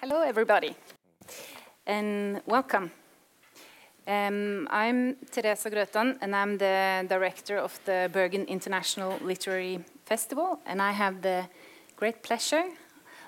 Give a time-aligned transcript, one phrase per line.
[0.00, 0.76] Hello, everybody,
[1.84, 2.92] and welcome.
[4.06, 10.80] Um, I'm Teresa Grøtan, and I'm the director of the Bergen International Literary Festival, and
[10.80, 11.48] I have the
[11.96, 12.62] great pleasure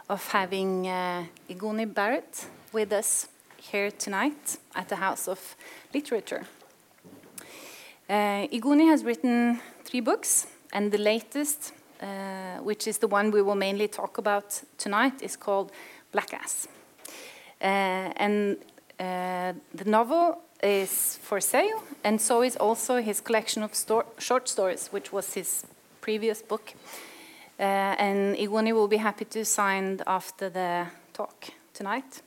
[0.09, 3.27] of having uh, Igoni Barrett with us
[3.57, 5.57] here tonight at the House of
[5.93, 6.47] Literature.
[8.09, 13.43] Uh, Igoni has written three books, and the latest, uh, which is the one we
[13.43, 15.73] will mainly talk about tonight, is called
[16.13, 16.69] Blackass.
[17.61, 18.57] Uh, and
[18.99, 24.49] uh, the novel is for sale, and so is also his collection of sto short
[24.49, 25.65] stories, which was his
[26.01, 26.73] previous book.
[27.59, 27.63] Uh,
[27.99, 32.23] and Igoni will be happy to sign after the talk tonight.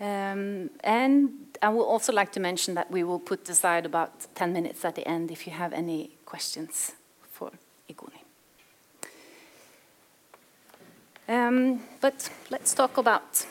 [0.00, 1.30] Um, and
[1.60, 4.94] I would also like to mention that we will put aside about 10 minutes at
[4.94, 6.92] the end if you have any questions
[7.32, 7.50] for
[7.90, 8.22] Igoni.
[11.28, 13.46] Um, but let's talk about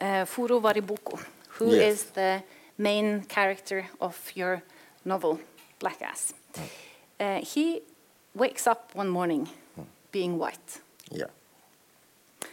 [0.00, 1.18] uh, Wariboko,
[1.48, 1.92] who yes.
[1.92, 2.42] is the
[2.76, 4.62] main character of your
[5.04, 5.40] novel,
[5.78, 6.34] Blackass.
[7.18, 7.80] Uh, he
[8.34, 9.48] wakes up one morning
[10.12, 10.80] being white.
[11.10, 11.30] Yeah.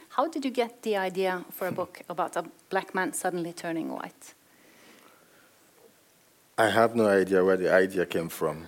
[0.10, 3.92] How did you get the idea for a book about a black man suddenly turning
[3.92, 4.34] white?
[6.58, 8.68] I have no idea where the idea came from.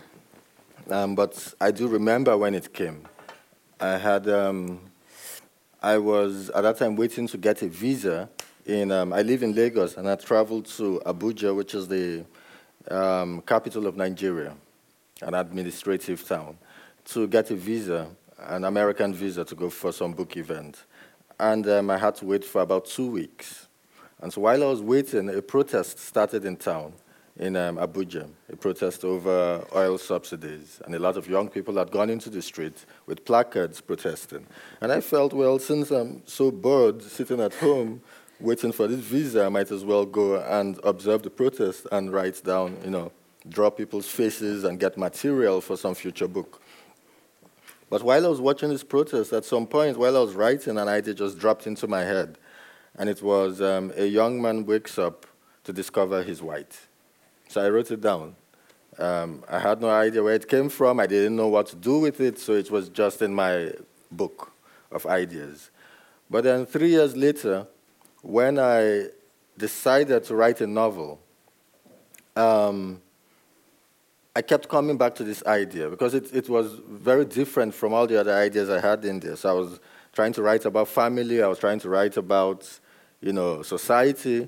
[0.89, 3.03] Um, but I do remember when it came.
[3.79, 4.81] I had, um,
[5.87, 8.27] I was at that time waiting to get a visa.
[8.65, 12.25] In, um, I live in Lagos and I traveled to Abuja, which is the
[12.91, 14.53] um, capital of Nigeria,
[15.21, 16.57] an administrative town,
[17.05, 20.83] to get a visa, an American visa to go for some book event
[21.39, 23.67] and um, I had to wait for about two weeks.
[24.21, 26.91] And so while I was waiting, a protest started in town,
[27.39, 30.81] in um, Abuja, a protest over oil subsidies.
[30.85, 34.47] And a lot of young people had gone into the street with placards protesting.
[34.81, 38.01] And I felt, well, since I'm so bored sitting at home
[38.39, 42.43] waiting for this visa, I might as well go and observe the protest and write
[42.43, 43.11] down, you know,
[43.47, 46.61] draw people's faces and get material for some future book.
[47.89, 50.89] But while I was watching this protest, at some point, while I was writing, an
[50.89, 52.37] idea just dropped into my head.
[52.95, 55.25] And it was um, a young man wakes up
[55.63, 56.86] to discover he's white.
[57.49, 58.35] So I wrote it down.
[58.99, 60.99] Um, I had no idea where it came from.
[60.99, 63.71] I didn't know what to do with it, so it was just in my
[64.11, 64.51] book
[64.91, 65.69] of ideas.
[66.29, 67.67] But then three years later,
[68.21, 69.07] when I
[69.57, 71.19] decided to write a novel,
[72.35, 73.01] um,
[74.35, 78.05] I kept coming back to this idea because it, it was very different from all
[78.05, 79.35] the other ideas I had in there.
[79.35, 79.79] So I was
[80.13, 82.67] trying to write about family, I was trying to write about,
[83.21, 84.47] you know, society,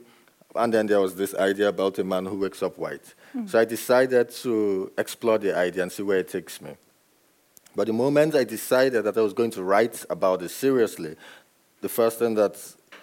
[0.55, 3.13] and then there was this idea about a man who wakes up white.
[3.35, 3.49] Mm.
[3.49, 6.75] So I decided to explore the idea and see where it takes me.
[7.75, 11.15] But the moment I decided that I was going to write about it seriously,
[11.81, 12.57] the first thing that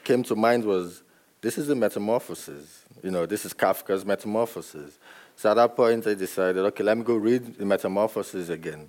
[0.05, 1.03] came to mind was
[1.41, 2.85] this is a metamorphosis.
[3.03, 4.99] You know, this is Kafka's metamorphosis.
[5.37, 8.89] So at that point, I decided, okay, let me go read the metamorphosis again,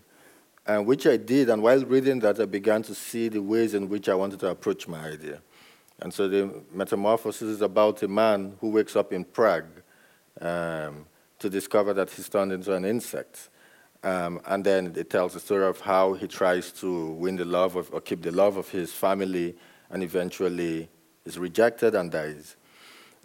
[0.65, 1.49] and which I did.
[1.49, 4.47] And while reading that, I began to see the ways in which I wanted to
[4.47, 5.41] approach my idea.
[5.99, 9.81] And so the metamorphosis is about a man who wakes up in Prague
[10.39, 11.07] um,
[11.39, 13.49] to discover that he's turned into an insect.
[14.03, 17.75] Um, and then it tells the story of how he tries to win the love
[17.75, 19.55] of, or keep the love of his family,
[19.89, 20.87] and eventually
[21.25, 22.55] is rejected and dies.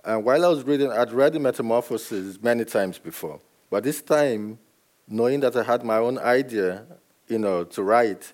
[0.05, 3.41] And while I was reading, I'd read the Metamorphoses many times before.
[3.71, 4.59] But this time,
[5.07, 6.85] knowing that I had my own idea,
[7.29, 8.33] you know, to write,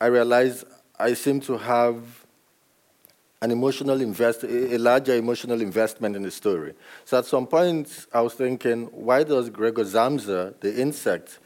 [0.00, 0.64] I realized
[0.98, 2.25] I seemed to have
[3.42, 6.72] an emotional invest, a larger emotional investment in the story.
[7.04, 11.38] So at some point, I was thinking, why does Gregor Samsa, the insect,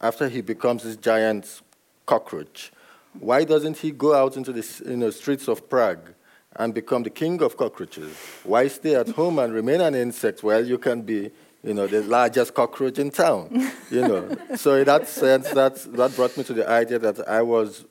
[0.00, 1.62] after he becomes this giant
[2.04, 2.72] cockroach,
[3.18, 6.12] why doesn't he go out into the you know, streets of Prague
[6.56, 8.14] and become the king of cockroaches?
[8.44, 10.42] Why stay at home and remain an insect?
[10.42, 11.30] Well, you can be,
[11.62, 14.36] you know, the largest cockroach in town, you know.
[14.56, 17.84] so in that sense, that, that brought me to the idea that I was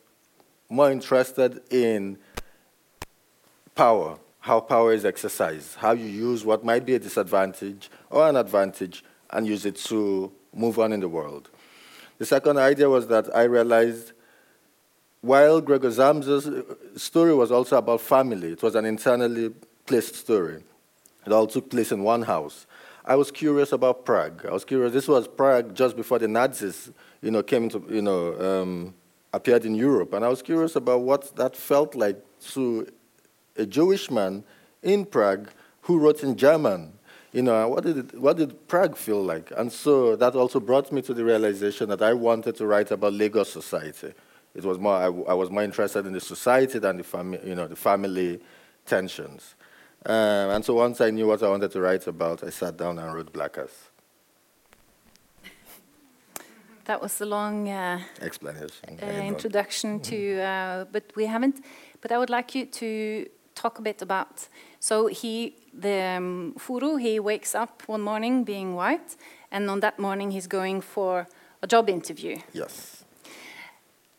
[0.70, 2.18] more interested in
[3.76, 8.36] power, how power is exercised, how you use what might be a disadvantage or an
[8.36, 11.50] advantage and use it to move on in the world.
[12.18, 14.14] The second idea was that I realized
[15.22, 16.50] while Gregor Samsa's
[17.02, 19.54] story was also about family, it was an internally
[19.86, 20.64] placed story.
[21.26, 22.68] It all took place in one house.
[23.04, 24.46] I was curious about Prague.
[24.46, 24.94] I was curious.
[24.94, 26.92] This was Prague just before the Nazis,
[27.22, 28.94] you know, came into, you know, um,
[29.34, 32.88] appeared in Europe, and I was curious about what that felt like to
[33.58, 34.44] a Jewish man
[34.82, 35.50] in Prague
[35.82, 36.94] who wrote in German.
[37.32, 39.52] You know, what did, it, what did Prague feel like?
[39.58, 43.14] And so that also brought me to the realization that I wanted to write about
[43.14, 44.14] Lagos society.
[44.54, 47.56] It was more, I, I was more interested in the society than the family, you
[47.56, 48.40] know, the family,
[48.86, 49.56] tensions.
[50.06, 50.16] Um,
[50.52, 53.14] and so once I knew what I wanted to write about, I sat down and
[53.14, 53.90] wrote Blackass.
[56.86, 61.66] That was a long uh, explanation uh, introduction to, uh, but we haven't.
[62.00, 63.26] But I would like you to
[63.56, 64.48] talk a bit about.
[64.80, 69.16] So he, the um, Furo, he wakes up one morning being white,
[69.52, 71.28] and on that morning he's going for
[71.62, 72.38] a job interview.
[72.54, 73.04] Yes.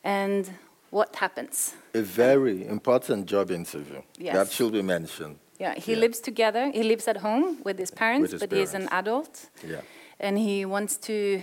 [0.02, 0.50] And
[0.90, 1.74] what happens?
[1.94, 4.34] A very important job interview yes.
[4.34, 5.38] that should be mentioned.
[5.58, 5.98] Yeah, he yeah.
[5.98, 6.70] lives together.
[6.70, 8.72] He lives at home with his parents, with his but parents.
[8.72, 9.50] he's an adult.
[9.66, 9.80] Yeah.
[10.20, 11.42] And he wants to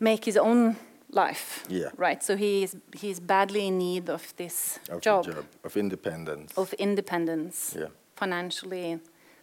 [0.00, 0.76] make his own
[1.10, 1.64] life.
[1.68, 1.90] Yeah.
[1.96, 2.22] Right.
[2.22, 5.24] So he's he's badly in need of this of job.
[5.24, 5.44] job.
[5.64, 6.52] Of independence.
[6.56, 7.76] Of independence.
[7.78, 7.88] Yeah.
[8.16, 9.00] Financially,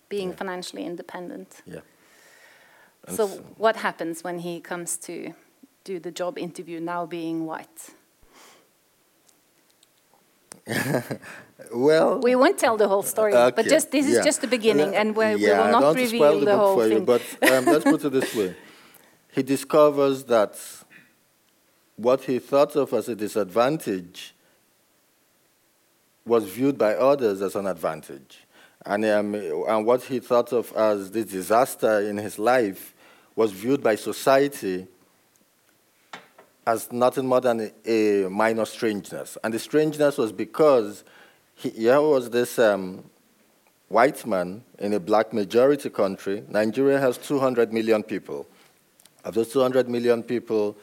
[0.10, 0.36] being yeah.
[0.36, 1.62] financially independent.
[1.66, 1.82] Yeah.
[3.08, 3.28] So, so
[3.58, 5.34] what happens when he comes to
[5.84, 7.94] do the job interview now being white?
[11.74, 14.18] well, we won't tell the whole story, okay, but just this yeah.
[14.18, 16.92] is just the beginning, and we, yeah, we will not reveal the, the whole thing.
[16.92, 17.22] You, but
[17.52, 18.56] um, let's put it this way:
[19.32, 20.58] he discovers that
[21.96, 24.34] what he thought of as a disadvantage
[26.26, 28.40] was viewed by others as an advantage,
[28.86, 32.94] and um, and what he thought of as the disaster in his life
[33.36, 34.88] was viewed by society
[36.68, 39.38] as nothing more than a, minor strangeness.
[39.44, 41.04] And the strangeness was because
[41.54, 43.04] he, here was this um,
[43.88, 46.44] white man in a black majority country.
[46.50, 48.48] Nigeria has 200 million people.
[49.24, 50.76] Of those 200 million people,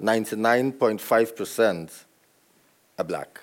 [0.00, 2.04] 99.5%
[2.98, 3.40] are black.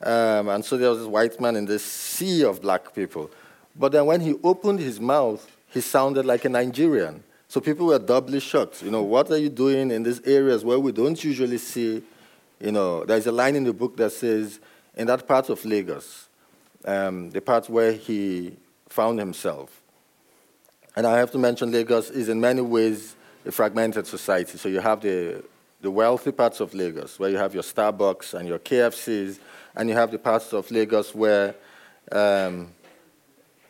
[0.00, 3.30] Um, and so there was this white man in this sea of black people.
[3.76, 7.22] But then when he opened his mouth, he sounded like a Nigerian.
[7.48, 8.82] So people were doubly shocked.
[8.82, 12.02] You know, what are you doing in these areas where we don't usually see?
[12.60, 14.60] You know, there's a line in the book that says,
[14.96, 16.28] in that part of Lagos,
[16.84, 18.56] um, the part where he
[18.88, 19.80] found himself.
[20.96, 23.14] And I have to mention Lagos is in many ways
[23.46, 24.58] a fragmented society.
[24.58, 25.42] So you have the,
[25.80, 29.38] the wealthy parts of Lagos where you have your Starbucks and your KFCs,
[29.76, 31.54] and you have the parts of Lagos where
[32.12, 32.68] um,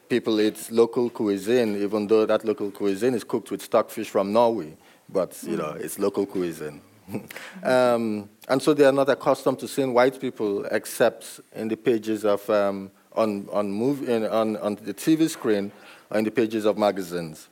[0.08, 4.76] people eat local cuisine, even though that local cuisine is cooked with stockfish from Norway.
[5.08, 6.80] But, you know, it's local cuisine.
[7.62, 12.24] um, and so they are not accustomed to seeing white people except in the pages
[12.24, 15.72] of, um, on, on, movie, in, on, on the TV screen
[16.10, 17.48] or in the pages of magazines.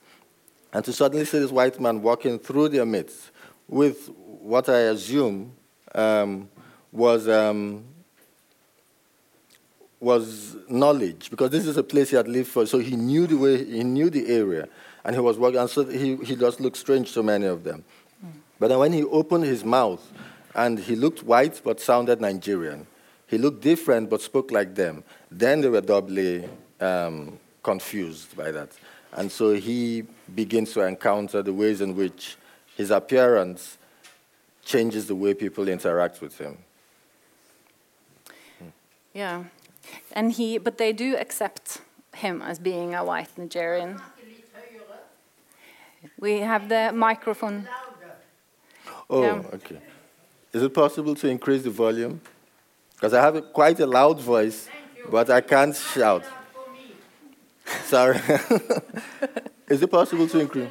[0.71, 3.31] And to suddenly see this white man walking through their midst
[3.67, 4.09] with
[4.49, 5.51] what I assume
[5.93, 6.49] um,
[6.91, 7.83] was um,
[9.99, 12.65] was knowledge because this is a place he had lived for.
[12.65, 14.67] So he knew the way, he knew the area,
[15.05, 15.59] and he was working.
[15.59, 17.83] And so he, he just looked strange to many of them.
[18.25, 18.31] Mm.
[18.59, 20.01] But then when he opened his mouth,
[20.55, 22.87] and he looked white but sounded Nigerian,
[23.27, 25.03] he looked different but spoke like them.
[25.29, 26.49] Then they were doubly
[26.79, 28.71] um, confused by that,
[29.13, 32.35] and so he begins to encounter the ways in which
[32.75, 33.77] his appearance
[34.69, 36.55] changes the way people interact with him.
[39.13, 39.45] Yeah.
[40.11, 41.81] And he, but they do accept
[42.15, 43.99] him as being a white Nigerian.
[46.19, 47.67] We have the microphone.
[49.09, 49.41] Oh, yeah.
[49.55, 49.79] okay.
[50.53, 52.21] Is it possible to increase the volume?
[52.93, 54.69] Because I have a, quite a loud voice,
[55.09, 56.23] but I can't shout.
[57.85, 58.19] Sorry.
[59.67, 60.69] Is it possible to increase?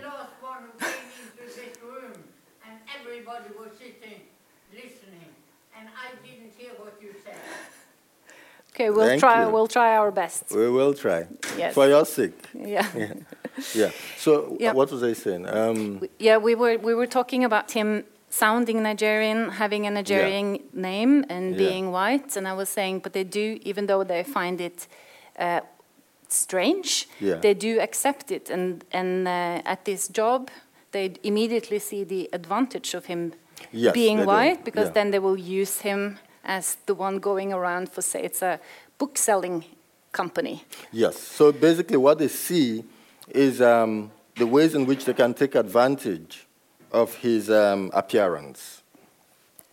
[8.79, 9.45] Okay, we'll Thank try.
[9.45, 9.51] you.
[9.51, 10.45] We'll try our best.
[10.55, 11.27] We will try.
[11.57, 11.75] Yes.
[11.75, 12.39] For your sake.
[12.55, 12.87] Yeah.
[12.97, 13.15] yeah.
[13.75, 13.91] yeah.
[14.17, 14.73] So yeah.
[14.73, 15.49] what was I saying?
[15.49, 20.61] Um, yeah, we were we were talking about him sounding Nigerian, having a Nigerian yeah.
[20.73, 22.37] name, and being white.
[22.37, 24.87] And I was saying, but they do, even though they find it
[25.41, 25.63] uh,
[26.29, 28.49] strange, they do accept it.
[28.49, 30.51] And and uh, at this job,
[30.93, 33.33] they immediately see the advantage of him
[33.73, 34.65] yes, being white do.
[34.71, 38.59] because then they will use him as the one going around for, say, it's a
[38.97, 39.65] book selling
[40.11, 40.65] company.
[40.91, 41.19] Yes.
[41.19, 42.83] So basically, what they see
[43.29, 46.47] is um, the ways in which they can take advantage
[46.91, 48.83] of his um, appearance.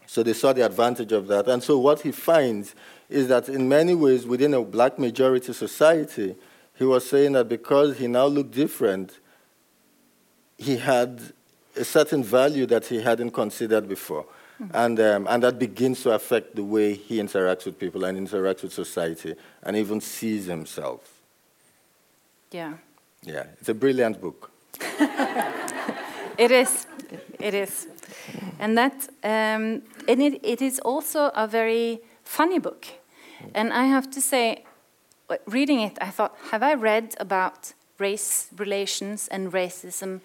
[0.06, 1.48] So they saw the advantage of that.
[1.48, 2.76] And so what he finds
[3.10, 6.36] is that in many ways, within a black majority society,
[6.76, 9.20] he was saying that because he now looked different,
[10.58, 11.22] he had
[11.78, 14.26] a certain value that he hadn't considered before.
[14.62, 14.76] Mm-hmm.
[14.76, 18.64] And, um, and that begins to affect the way he interacts with people and interacts
[18.64, 21.12] with society and even sees himself.
[22.52, 22.74] Yeah.
[23.24, 24.52] Yeah, it's a brilliant book.
[26.38, 26.88] it is.
[27.40, 27.88] It is.
[28.60, 32.86] And that, um, and it, it is also a very funny book.
[33.54, 34.64] And I have to say,
[35.46, 40.22] reading it, I thought, have I read about race relations and racism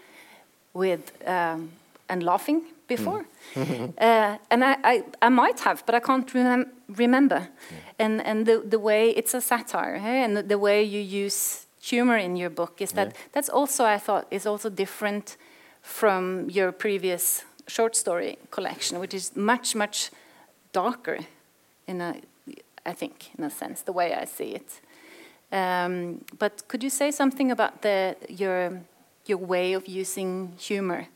[0.73, 1.73] with um,
[2.09, 2.63] and laughing
[2.97, 3.25] before?
[3.55, 3.95] Mm.
[4.09, 6.65] uh, and I, I, I, might have, but I can't remem
[6.97, 7.41] remember.
[7.71, 8.05] Yeah.
[8.05, 10.25] And and the the way it's a satire, eh?
[10.25, 13.33] and the, the, way you use humor in your book is that yeah.
[13.33, 15.37] that's also I thought is also different
[15.83, 20.11] from your previous short story collection, which is much much
[20.73, 21.19] darker
[21.87, 22.15] in a
[22.91, 24.81] I think in a sense the way I see it.
[25.53, 28.83] Um, but could you say something about the, your,
[29.27, 31.09] your way of using humor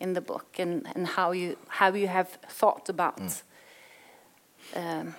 [0.00, 3.18] in the book and, and how, you, how you have thought about?
[3.18, 3.42] Mm.
[4.76, 5.14] Um,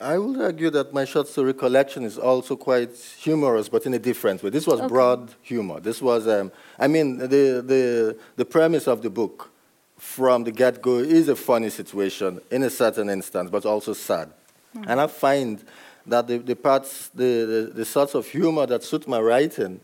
[0.00, 3.98] I would argue that my short story collection is also quite humorous, but in a
[3.98, 4.50] different way.
[4.50, 4.88] This was okay.
[4.88, 5.80] broad humor.
[5.80, 9.50] This was, um, I mean, the, the, the premise of the book
[9.96, 14.30] from the get go is a funny situation in a certain instance, but also sad.
[14.76, 14.84] Mm.
[14.88, 15.64] And I find
[16.06, 19.80] that the, the parts, the, the, the, sorts of humor that suit my writing,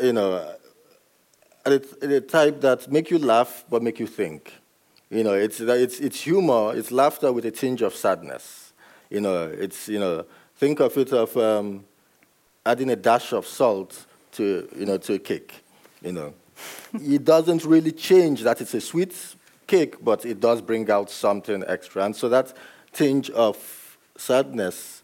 [0.00, 0.54] you know,
[1.64, 4.52] the type that make you laugh but make you think.
[5.10, 8.72] You know, it's, it's, it's humor, it's laughter with a tinge of sadness.
[9.10, 10.24] You know, it's, you know,
[10.56, 11.84] think of it of um,
[12.66, 15.62] adding a dash of salt to, you know, to a cake,
[16.02, 16.34] you know.
[16.94, 19.14] it doesn't really change that it's a sweet
[19.66, 22.04] cake, but it does bring out something extra.
[22.04, 22.52] And so that
[22.92, 25.02] tinge of sadness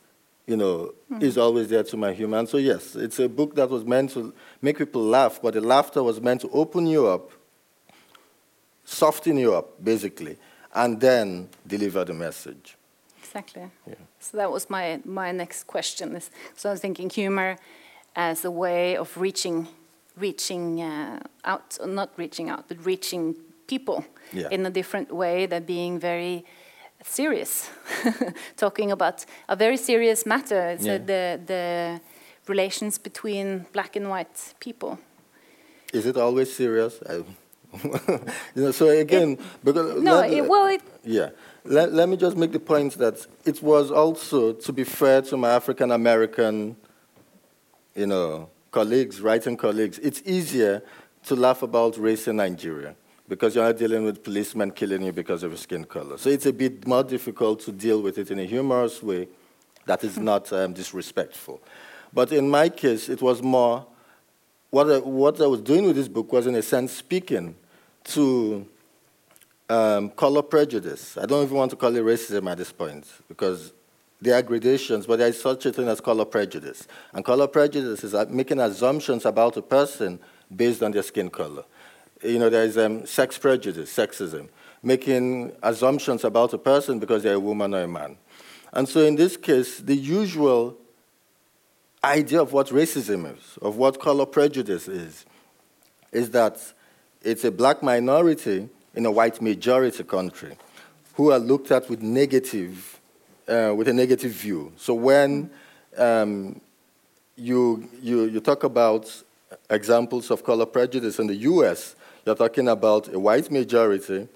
[0.50, 1.22] you know, mm.
[1.22, 2.44] is always there to my human.
[2.44, 6.02] So yes, it's a book that was meant to make people laugh, but the laughter
[6.02, 7.30] was meant to open you up,
[8.84, 10.36] soften you up, basically,
[10.74, 12.76] and then deliver the message.
[13.18, 13.70] Exactly.
[13.86, 13.94] Yeah.
[14.18, 16.20] So that was my my next question.
[16.56, 17.56] So I was thinking humor
[18.16, 19.68] as a way of reaching,
[20.16, 23.36] reaching uh, out, not reaching out, but reaching
[23.66, 24.48] people yeah.
[24.50, 25.46] in a different way.
[25.46, 26.44] than being very
[27.04, 27.70] serious,
[28.56, 30.76] talking about a very serious matter.
[30.80, 30.98] So yeah.
[30.98, 32.00] the the
[32.46, 34.98] relations between black and white people.
[35.92, 37.00] Is it always serious?
[37.84, 37.92] you
[38.56, 41.30] know, so again, it, because no, let, it, well, it, yeah.
[41.64, 45.36] Let, let me just make the point that it was also, to be fair to
[45.36, 46.76] my African American,
[47.94, 50.82] you know, colleagues, writing colleagues, it's easier
[51.26, 52.94] to laugh about race in Nigeria
[53.28, 56.18] because you're not dealing with policemen killing you because of your skin color.
[56.18, 59.28] So it's a bit more difficult to deal with it in a humorous way
[59.86, 61.60] that is not um, disrespectful.
[62.12, 63.86] But in my case, it was more
[64.70, 67.56] what I, what I was doing with this book was, in a sense, speaking
[68.04, 68.66] to
[69.68, 71.18] um, color prejudice.
[71.18, 73.72] I don't even want to call it racism at this point because
[74.20, 76.86] there are gradations, but there is such a thing as color prejudice.
[77.12, 80.20] And color prejudice is making assumptions about a person
[80.54, 81.64] based on their skin color
[82.22, 84.48] you know, there is um, sex prejudice, sexism,
[84.82, 88.16] making assumptions about a person because they're a woman or a man.
[88.72, 90.76] And so in this case, the usual
[92.02, 95.26] idea of what racism is, of what color prejudice is,
[96.12, 96.60] is that
[97.22, 100.56] it's a black minority in a white majority country
[101.14, 102.98] who are looked at with negative,
[103.48, 104.72] uh, with a negative view.
[104.76, 105.50] So when
[105.96, 106.60] um,
[107.36, 109.22] you, you, you talk about
[109.68, 114.28] examples of color prejudice in the US, you're talking about a white majority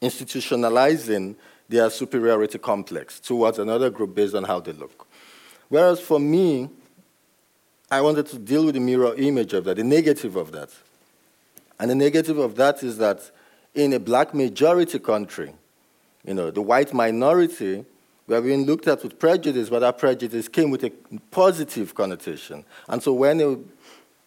[0.00, 1.34] institutionalizing
[1.68, 5.06] their superiority complex towards another group based on how they look.
[5.72, 6.68] Whereas for me,
[7.90, 10.68] I wanted to deal with the mirror image of that, the negative of that.
[11.80, 13.30] And the negative of that is that
[13.74, 15.54] in a black majority country,
[16.26, 17.86] you know, the white minority
[18.26, 20.92] were being looked at with prejudice, but that prejudice came with a
[21.30, 22.66] positive connotation.
[22.86, 23.56] And so when a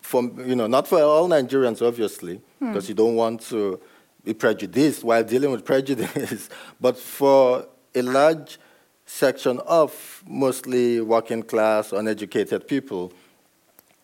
[0.01, 2.69] for, you know, not for all Nigerians, obviously, hmm.
[2.69, 3.79] because you don't want to
[4.23, 6.49] be prejudiced while dealing with prejudice,
[6.81, 8.57] but for a large
[9.05, 13.13] section of mostly working class, uneducated people,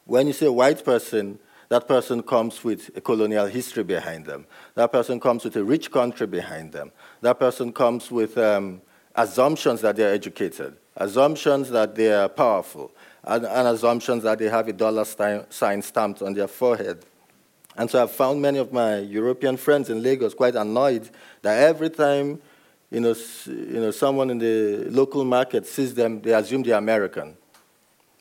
[0.06, 1.40] when you say white person,
[1.70, 4.46] that person comes with a colonial history behind them.
[4.76, 6.92] That person comes with a rich country behind them.
[7.22, 8.82] That person comes with um,
[9.16, 12.92] assumptions that they're educated, assumptions that they are powerful,
[13.24, 17.06] and, and assumptions that they have a dollar sign stamped on their forehead.
[17.78, 21.10] And so I've found many of my European friends in Lagos quite annoyed
[21.42, 22.42] that every time
[22.92, 23.16] you know,
[23.48, 27.38] you know, someone in the local market sees them, they assume they're American.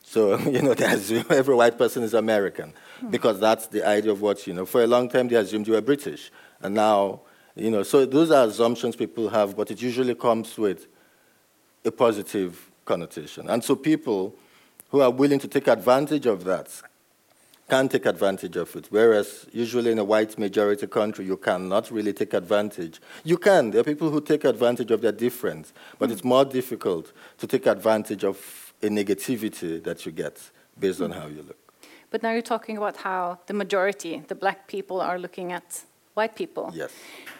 [0.04, 2.72] So, you know, they assume every white person is American
[3.10, 5.74] because that's the idea of what, you know, for a long time they assumed you
[5.74, 6.30] were British.
[6.62, 7.22] And now,
[7.56, 10.86] you know, so those are assumptions people have, but it usually comes with
[11.84, 13.48] a positive connotation.
[13.50, 14.36] And so people
[14.90, 16.68] who are willing to take advantage of that
[17.70, 18.86] can take advantage of it.
[18.90, 23.00] Whereas usually in a white majority country, you cannot really take advantage.
[23.24, 23.70] You can.
[23.70, 27.66] There are people who take advantage of their difference, but it's more difficult to take
[27.66, 28.36] advantage of
[28.82, 31.60] a negativity that you get based on how you look.
[32.10, 35.84] But now you're talking about how the majority, the black people, are looking at
[36.14, 36.72] white people.
[36.74, 36.90] Yes.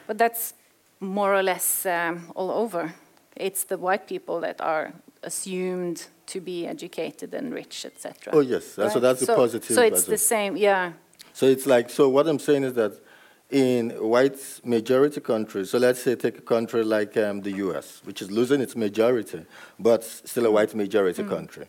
[0.07, 0.55] But that's
[1.01, 2.95] more or less um, all over.
[3.37, 8.33] It's the white people that are assumed to be educated and rich, etc.
[8.33, 8.91] Oh yes, right?
[8.91, 9.75] so that's so, the positive.
[9.75, 10.93] So it's the same, yeah.
[11.33, 12.09] So it's like so.
[12.09, 12.93] What I'm saying is that
[13.51, 18.23] in white majority countries, so let's say take a country like um, the U.S., which
[18.23, 19.45] is losing its majority,
[19.79, 21.29] but still a white majority mm.
[21.29, 21.67] country,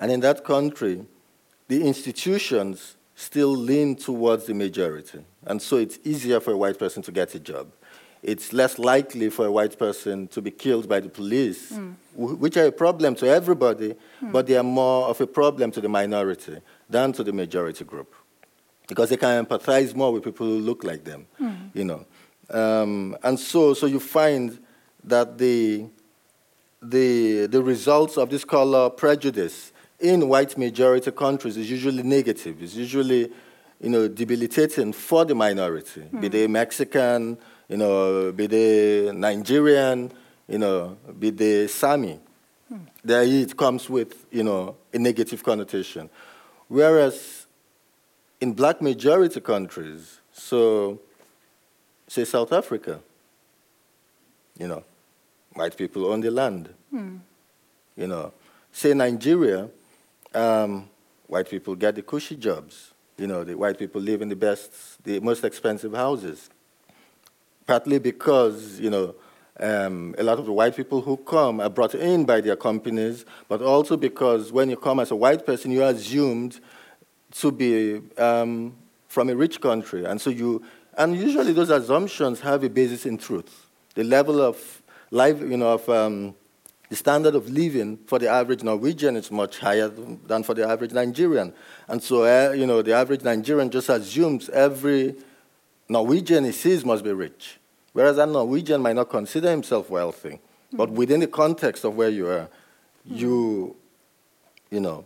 [0.00, 1.06] and in that country,
[1.68, 7.02] the institutions still lean towards the majority, and so it's easier for a white person
[7.02, 7.72] to get a job
[8.26, 11.94] it's less likely for a white person to be killed by the police, mm.
[12.16, 14.32] which are a problem to everybody, mm.
[14.32, 16.58] but they are more of a problem to the minority
[16.90, 18.12] than to the majority group.
[18.88, 21.70] Because they can empathize more with people who look like them, mm.
[21.72, 22.04] you know.
[22.50, 24.58] Um, and so, so you find
[25.04, 25.86] that the,
[26.82, 32.60] the, the results of this color prejudice in white majority countries is usually negative.
[32.60, 33.30] It's usually,
[33.80, 40.12] you know, debilitating for the minority, be they Mexican, you know, be they Nigerian,
[40.48, 42.20] you know, be they Sami.
[42.68, 42.78] Hmm.
[43.04, 46.08] There it comes with, you know, a negative connotation.
[46.68, 47.46] Whereas
[48.40, 51.00] in black majority countries, so
[52.06, 53.00] say South Africa,
[54.58, 54.84] you know,
[55.54, 56.72] white people own the land.
[56.90, 57.16] Hmm.
[57.96, 58.32] You know,
[58.72, 59.68] say Nigeria,
[60.34, 60.88] um,
[61.26, 62.92] white people get the cushy jobs.
[63.16, 66.50] You know, the white people live in the best, the most expensive houses
[67.66, 69.14] partly because, you know,
[69.58, 73.24] um, a lot of the white people who come are brought in by their companies,
[73.48, 76.60] but also because when you come as a white person, you're assumed
[77.32, 78.76] to be um,
[79.08, 80.04] from a rich country.
[80.04, 80.62] And so you,
[80.96, 83.68] and usually those assumptions have a basis in truth.
[83.94, 86.34] The level of life, you know, of um,
[86.88, 90.92] the standard of living for the average Norwegian is much higher than for the average
[90.92, 91.52] Nigerian.
[91.88, 95.16] And so, uh, you know, the average Nigerian just assumes every
[95.88, 97.58] Norwegian he sees must be rich,
[97.92, 100.30] whereas a Norwegian might not consider himself wealthy.
[100.68, 100.76] Mm-hmm.
[100.76, 102.48] But within the context of where you are,
[103.08, 103.16] mm-hmm.
[103.16, 103.76] you,
[104.70, 105.04] you know.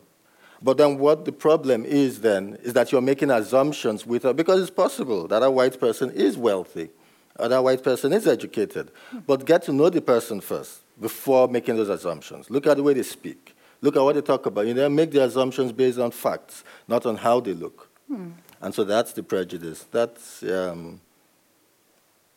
[0.63, 4.61] But then what the problem is then is that you're making assumptions with her, because
[4.61, 6.91] it's possible that a white person is wealthy,
[7.39, 8.87] or that white person is educated.
[8.87, 9.19] Mm-hmm.
[9.27, 12.51] But get to know the person first before making those assumptions.
[12.51, 13.55] Look at the way they speak.
[13.83, 14.67] Look at what they talk about.
[14.67, 17.89] You know, make the assumptions based on facts, not on how they look.
[18.09, 18.31] Hmm.
[18.61, 19.87] And so that's the prejudice.
[19.91, 21.01] That's, um,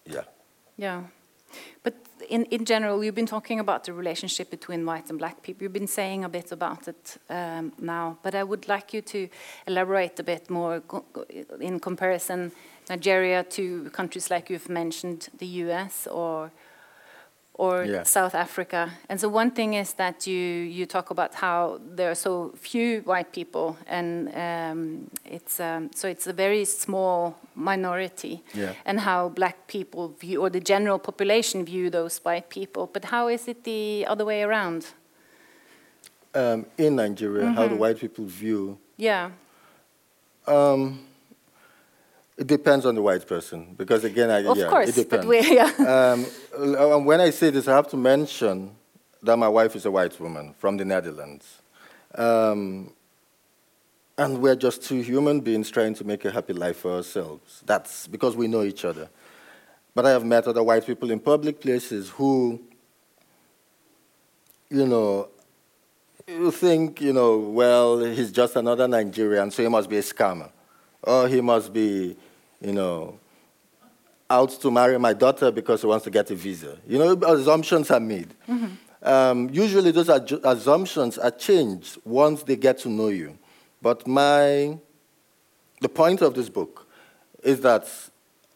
[0.05, 0.23] yeah.
[0.77, 1.03] Yeah.
[1.83, 1.95] But
[2.29, 5.63] in, in general, you've been talking about the relationship between white and black people.
[5.63, 9.29] You've been saying a bit about it um, now, but I would like you to
[9.67, 10.81] elaborate a bit more
[11.59, 12.51] in comparison
[12.89, 16.51] Nigeria to countries like you've mentioned, the US or
[17.55, 18.03] or yeah.
[18.03, 18.91] South Africa.
[19.09, 23.01] And so one thing is that you you talk about how there are so few
[23.01, 28.73] white people, and um, it's um, so it's a very small minority, yeah.
[28.85, 32.89] and how black people view or the general population view those white people.
[32.91, 34.87] But how is it the other way around?
[36.35, 37.55] Um, in Nigeria, mm -hmm.
[37.55, 37.83] how the mm-hmm.
[37.83, 38.77] white people view.
[38.97, 39.31] Yeah.
[40.47, 40.99] Um,
[42.37, 45.25] it depends on the white person, because again, I, of yeah, course, it depends.
[45.25, 45.71] But we, yeah.
[45.77, 46.25] um,
[46.57, 48.75] uh, when I say this, I have to mention
[49.21, 51.61] that my wife is a white woman from the Netherlands.
[52.15, 52.93] Um,
[54.17, 57.63] and we're just two human beings trying to make a happy life for ourselves.
[57.65, 59.09] That's because we know each other.
[59.95, 62.61] But I have met other white people in public places who,
[64.69, 65.29] you know,
[66.27, 70.49] you think, you know, well, he's just another Nigerian, so he must be a scammer
[71.03, 72.15] or he must be,
[72.61, 73.19] you know,
[74.29, 76.77] out to marry my daughter because he wants to get a visa.
[76.87, 78.33] You know, assumptions are made.
[78.47, 78.67] Mm-hmm.
[79.03, 83.37] Um, usually, those assumptions are changed once they get to know you.
[83.81, 84.77] But my,
[85.81, 86.87] the point of this book
[87.43, 87.85] is that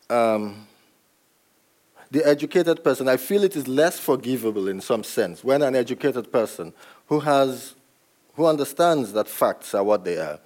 [0.10, 0.66] um,
[2.10, 6.32] the educated person, I feel it is less forgivable in some sense when an educated
[6.32, 6.74] person
[7.08, 7.76] who has,
[8.36, 10.40] who understands that facts are what they are,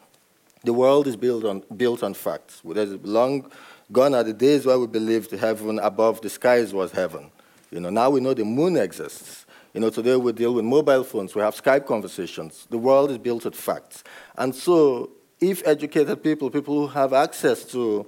[0.64, 2.62] the world is built on, built on facts.
[2.64, 3.52] There's long
[3.92, 7.32] gone are the days where we believed heaven above the skies was heaven.
[7.72, 9.46] You know, now we know the moon exists.
[9.74, 12.68] You know, today we deal with mobile phones, we have Skype conversations.
[12.70, 14.04] The world is built on facts.
[14.38, 18.06] And so, if educated people, people who have access to,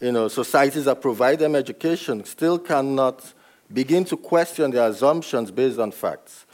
[0.00, 3.32] you know, societies that provide them education, still cannot
[3.72, 6.44] begin to question their assumptions based on facts,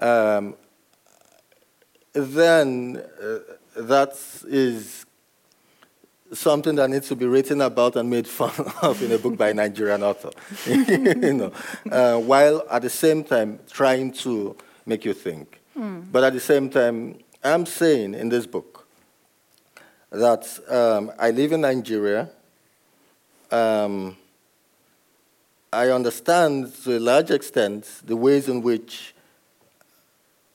[0.00, 0.56] um,
[2.14, 3.38] then uh,
[3.78, 5.06] that is
[6.32, 9.50] something that needs to be written about and made fun of in a book by
[9.50, 10.30] a Nigerian author.
[10.66, 11.52] you know,
[11.90, 15.60] uh, while at the same time trying to make you think.
[15.76, 16.10] Mm.
[16.10, 18.86] But at the same time, I'm saying in this book
[20.10, 22.30] that um, I live in Nigeria.
[23.50, 24.16] Um,
[25.72, 29.14] I understand to a large extent the ways in which,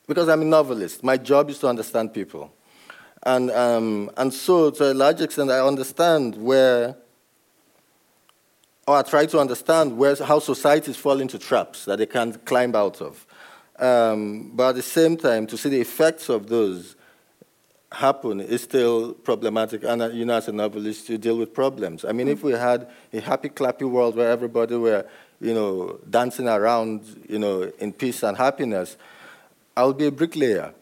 [0.07, 2.51] because I'm a novelist, my job is to understand people.
[3.25, 6.95] And, um, and so, to a large extent, I understand where,
[8.86, 12.75] or I try to understand where, how societies fall into traps that they can't climb
[12.75, 13.25] out of.
[13.79, 16.95] Um, but at the same time, to see the effects of those
[17.93, 19.83] happen is still problematic.
[19.83, 22.03] And uh, you know, as a novelist, you deal with problems.
[22.03, 25.05] I mean, if we had a happy, clappy world where everybody were,
[25.39, 28.97] you know, dancing around, you know, in peace and happiness,
[29.77, 30.73] I would be a bricklayer.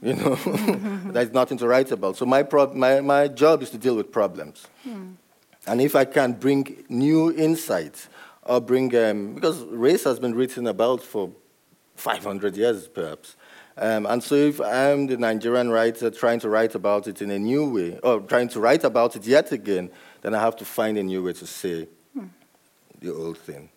[0.00, 0.34] You know,
[1.12, 2.16] there's nothing to write about.
[2.16, 4.66] So my, prob- my, my job is to deal with problems.
[4.84, 5.12] Hmm.
[5.66, 8.08] And if I can bring new insights
[8.42, 11.30] or bring, um, because race has been written about for
[11.96, 13.36] 500 years perhaps.
[13.76, 17.38] Um, and so if I'm the Nigerian writer trying to write about it in a
[17.38, 19.90] new way, or trying to write about it yet again,
[20.22, 22.26] then I have to find a new way to say hmm.
[23.00, 23.68] the old thing.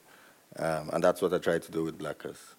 [0.57, 2.55] Um, and that's what I try to do with Blackass.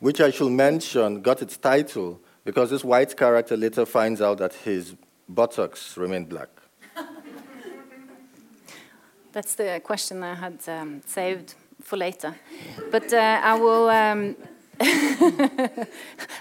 [0.00, 4.54] Which I should mention got its title because this white character later finds out that
[4.54, 4.94] his
[5.28, 6.48] buttocks remain black.
[9.32, 12.36] That's the question I had um, saved for later.
[12.92, 13.88] But uh, I will.
[13.90, 14.36] Um,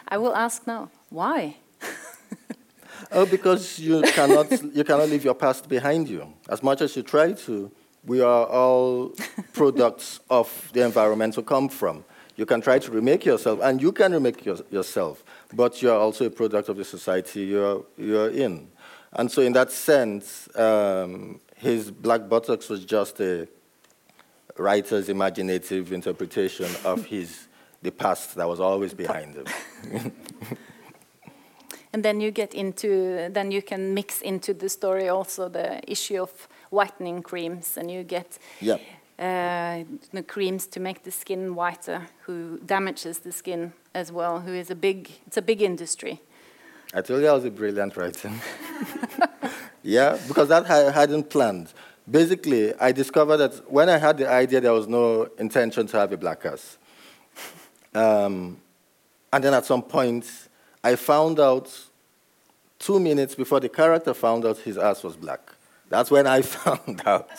[0.07, 0.89] I will ask now.
[1.09, 1.57] Why?
[3.11, 6.33] oh, because you cannot you cannot leave your past behind you.
[6.47, 7.71] As much as you try to,
[8.05, 9.13] we are all
[9.53, 12.03] products of the environment we come from.
[12.35, 15.99] You can try to remake yourself, and you can remake your, yourself, but you are
[15.99, 18.69] also a product of the society you're, you're in.
[19.13, 23.47] And so, in that sense, um, his black buttocks was just a
[24.57, 27.47] writer's imaginative interpretation of his
[27.83, 29.45] the past that was always behind him.
[31.93, 36.21] and then you get into, then you can mix into the story also the issue
[36.21, 38.39] of whitening creams, and you get.
[38.61, 38.81] Yep
[39.19, 44.39] uh, the creams to make the skin whiter, who damages the skin as well.
[44.39, 45.11] Who is a big?
[45.27, 46.21] It's a big industry.
[46.93, 48.31] I told you I was a brilliant writer.
[49.83, 51.73] yeah, because that I hadn't planned.
[52.09, 56.11] Basically, I discovered that when I had the idea, there was no intention to have
[56.11, 56.77] a black ass.
[57.95, 58.57] Um,
[59.31, 60.29] and then at some point,
[60.83, 61.71] I found out
[62.77, 65.39] two minutes before the character found out his ass was black.
[65.89, 67.29] That's when I found out.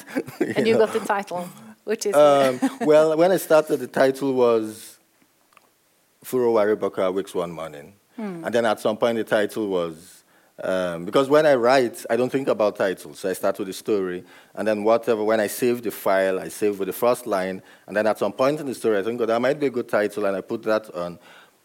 [0.40, 0.86] You and you know.
[0.86, 1.48] got the title,
[1.84, 2.14] which is.
[2.14, 4.98] Um, well, when I started, the title was
[6.24, 7.94] Furo Wariboko Wakes One Morning.
[8.16, 8.44] Hmm.
[8.44, 10.22] And then at some point, the title was.
[10.62, 13.18] Um, because when I write, I don't think about titles.
[13.18, 14.22] So I start with the story,
[14.54, 17.96] and then whatever, when I save the file, I save with the first line, and
[17.96, 19.88] then at some point in the story, I think, oh, that might be a good
[19.88, 21.18] title, and I put that on.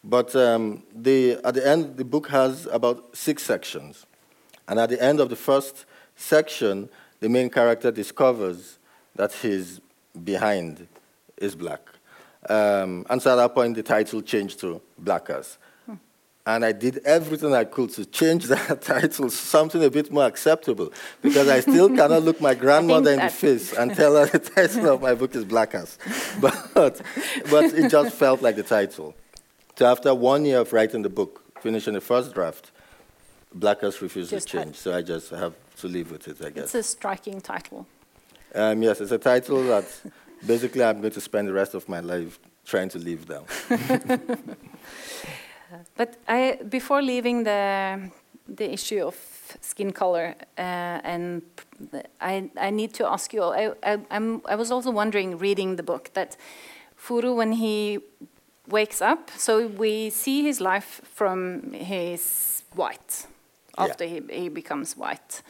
[0.04, 4.08] But um, the, at the end, the book has about six sections.
[4.68, 8.80] And at the end of the first section, the main character discovers
[9.16, 9.82] that his
[10.24, 10.88] behind
[11.38, 11.82] is black.
[12.48, 15.58] Um, and so at that point, the title changed to Blackass.
[15.86, 15.96] Hmm.
[16.46, 20.26] And I did everything I could to change that title to something a bit more
[20.26, 24.40] acceptable because I still cannot look my grandmother in the face and tell her the
[24.40, 25.98] title of my book is Blackass.
[26.40, 27.02] But, but
[27.74, 29.16] it just felt like the title.
[29.76, 32.72] So after one year of writing the book, finishing the first draft,
[33.54, 34.76] Blackass refused to change.
[34.76, 36.66] So I just have to live with it, I guess.
[36.66, 37.88] It's a striking title.
[38.56, 39.86] Um, yes, it's a title that
[40.46, 43.46] basically I'm going to spend the rest of my life trying to live down.
[45.96, 48.12] but I, before leaving the
[48.56, 49.16] the issue of
[49.62, 50.62] skin color, uh,
[51.04, 51.44] and
[52.20, 53.44] I, I need to ask you.
[53.44, 56.36] I, I, I'm, I was also wondering, reading the book, that
[56.96, 58.00] Furo when he
[58.68, 63.28] wakes up, so we see his life from his white
[63.78, 64.20] after yeah.
[64.30, 65.42] he, he becomes white.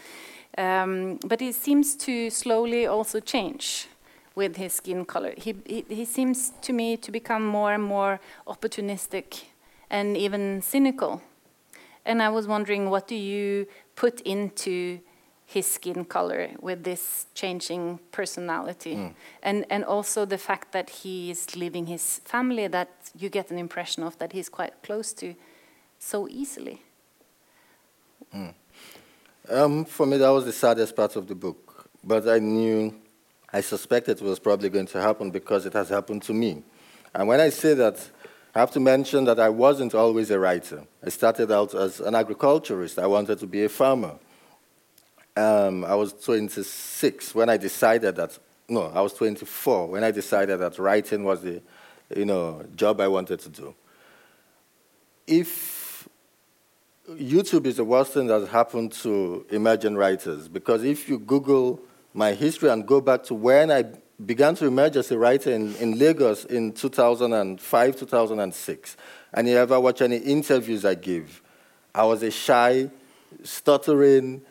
[0.58, 3.88] Um, but he seems to slowly also change
[4.36, 5.34] with his skin color.
[5.38, 9.44] He, he, he, seems to me to become more and more opportunistic
[9.90, 11.22] and even cynical.
[12.06, 15.00] And I was wondering, what do you put into
[15.46, 18.96] his skin color with this changing personality?
[18.96, 19.14] Mm.
[19.44, 23.58] And, and also the fact that he is leaving his family that you get an
[23.58, 25.36] impression of that he's quite close to
[26.00, 26.82] so easily.
[28.34, 28.54] Mm.
[29.50, 31.90] Um, for me, that was the saddest part of the book.
[32.04, 32.94] But I knew,
[33.52, 36.64] I suspected it was probably going to happen because it has happened to me.
[37.14, 38.10] And when I say that,
[38.54, 40.84] I have to mention that I wasn't always a writer.
[41.04, 43.00] I started out as an agriculturist.
[43.00, 44.16] I wanted to be a farmer.
[45.36, 50.60] Um, I was 26 when I decided that, no, I was 24 when I decided
[50.60, 51.62] that writing was the
[52.16, 53.76] you know, job I wanted to do
[55.30, 55.79] if
[57.18, 61.80] YouTube is the worst thing that's happened to emerging writers, because if you Google
[62.14, 63.86] my history and go back to when I
[64.24, 68.98] began to emerge as a writer in, in Lagos in 2005, 2006,
[69.34, 71.42] and you ever watch any interviews I give,
[71.96, 72.92] I was a shy,
[73.44, 74.42] stuttering,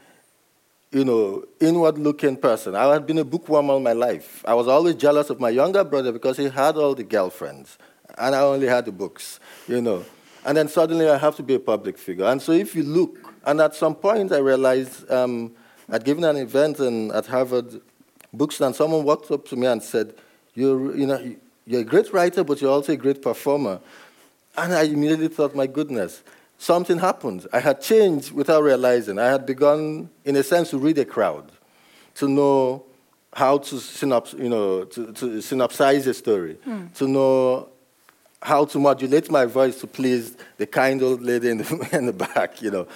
[0.90, 2.74] you know, inward-looking person.
[2.74, 4.42] I had been a bookworm all my life.
[4.46, 7.78] I was always jealous of my younger brother because he had all the girlfriends,
[8.16, 10.04] and I only had the books, you know.
[10.48, 12.24] And then suddenly I have to be a public figure.
[12.24, 15.52] And so if you look, and at some point I realized um,
[15.90, 17.82] I'd given an event in, at Harvard
[18.32, 20.14] Bookstore, and someone walked up to me and said,
[20.54, 23.78] you're, you know, you're a great writer, but you're also a great performer.
[24.56, 26.22] And I immediately thought, my goodness,
[26.56, 27.46] something happened.
[27.52, 29.18] I had changed without realizing.
[29.18, 31.52] I had begun, in a sense, to read a crowd,
[32.14, 32.84] to know
[33.34, 36.90] how to, synops, you know, to, to synopsize a story, mm.
[36.94, 37.68] to know
[38.42, 42.12] how to modulate my voice to please the kind old lady in the, in the
[42.12, 42.86] back, you know.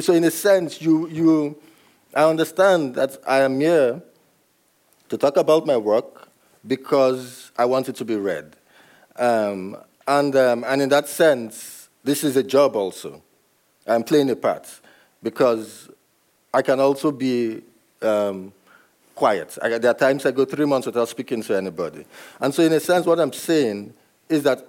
[0.00, 1.56] So in a sense, you, you,
[2.14, 4.02] I understand that I am here
[5.08, 6.28] to talk about my work
[6.66, 8.56] because I want it to be read.
[9.16, 9.76] Um,
[10.08, 13.22] and, um, and in that sense, this is a job also.
[13.86, 14.80] I'm playing a part
[15.22, 15.90] because
[16.52, 17.62] I can also be
[18.02, 18.52] um,
[19.14, 19.56] quiet.
[19.62, 22.04] I, there are times I go three months without speaking to anybody.
[22.40, 23.94] And so, in a sense, what I'm saying
[24.28, 24.66] is that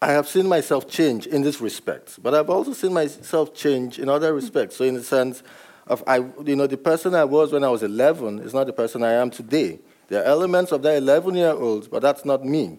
[0.00, 4.08] I have seen myself change in this respect, but I've also seen myself change in
[4.08, 4.76] other respects.
[4.76, 5.42] So, in the sense
[5.86, 8.72] of, I, you know, the person I was when I was 11 is not the
[8.72, 9.78] person I am today.
[10.08, 12.78] There are elements of that 11 year old, but that's not me.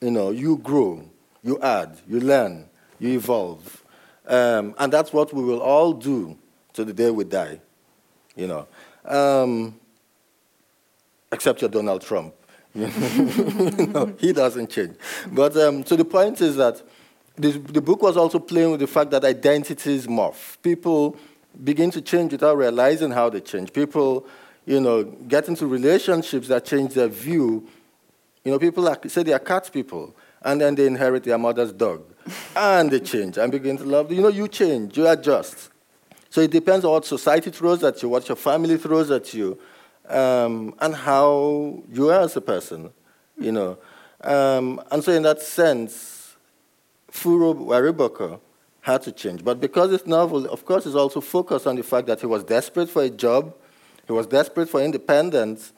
[0.00, 1.04] You know, you grow,
[1.42, 2.66] you add, you learn,
[2.98, 3.84] you evolve.
[4.26, 6.38] Um, and that's what we will all do
[6.74, 7.60] to the day we die,
[8.36, 8.66] you know.
[9.04, 9.78] Um,
[11.32, 12.34] except you're Donald Trump.
[12.74, 14.96] No, he doesn't change.
[15.32, 16.82] But um, so the point is that
[17.36, 20.60] this, the book was also playing with the fact that identities morph.
[20.62, 21.16] People
[21.64, 23.72] begin to change without realizing how they change.
[23.72, 24.26] People,
[24.66, 27.66] you know, get into relationships that change their view.
[28.44, 31.72] You know, people are, say they are cat people, and then they inherit their mother's
[31.72, 32.02] dog,
[32.54, 34.12] and they change and begin to love.
[34.12, 35.70] You know, you change, you adjust.
[36.30, 39.58] So it depends on what society throws at you, what your family throws at you
[40.08, 42.90] um, and how you are as a person,
[43.38, 43.78] you know.
[44.20, 46.36] Um, and so in that sense,
[47.10, 48.40] Furo Wariboko
[48.80, 49.44] had to change.
[49.44, 52.44] But because this novel, of course, is also focused on the fact that he was
[52.44, 53.54] desperate for a job,
[54.06, 55.72] he was desperate for independence,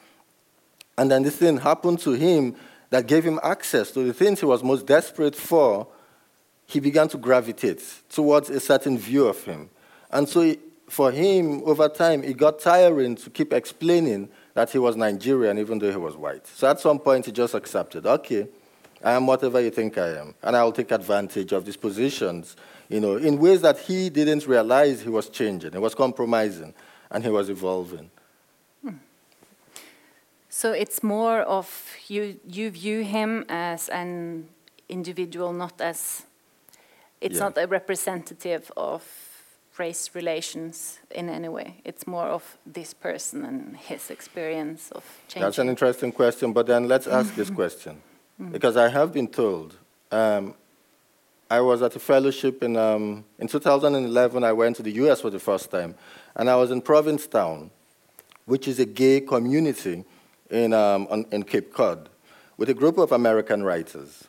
[0.97, 2.55] and then this thing happened to him
[2.90, 5.87] that gave him access to the things he was most desperate for,
[6.66, 9.71] he began to gravitate towards a certain view of him.
[10.11, 10.55] And so
[10.90, 15.79] for him, over time, it got tiring to keep explaining that he was Nigerian even
[15.79, 16.46] though he was white.
[16.48, 18.48] So at some point, he just accepted, okay,
[19.03, 22.57] I am whatever you think I am, and I will take advantage of these positions,
[22.88, 26.74] you know, in ways that he didn't realize he was changing, he was compromising,
[27.11, 28.11] and he was evolving.
[28.83, 28.96] Hmm.
[30.48, 34.48] So it's more of you, you view him as an
[34.88, 36.26] individual, not as,
[37.20, 37.44] it's yeah.
[37.44, 39.30] not a representative of
[39.78, 41.76] race relations in any way.
[41.85, 45.42] It's more of this person and his experience of change.
[45.42, 48.00] That's an interesting question, but then let's ask this question.
[48.40, 48.52] Mm.
[48.52, 49.76] Because I have been told,
[50.11, 50.54] um,
[51.50, 55.30] I was at a fellowship in, um, in 2011, I went to the US for
[55.30, 55.94] the first time,
[56.37, 57.70] and I was in Provincetown,
[58.46, 60.04] which is a gay community
[60.50, 62.09] in, um, on, in Cape Cod,
[62.56, 64.28] with a group of American writers.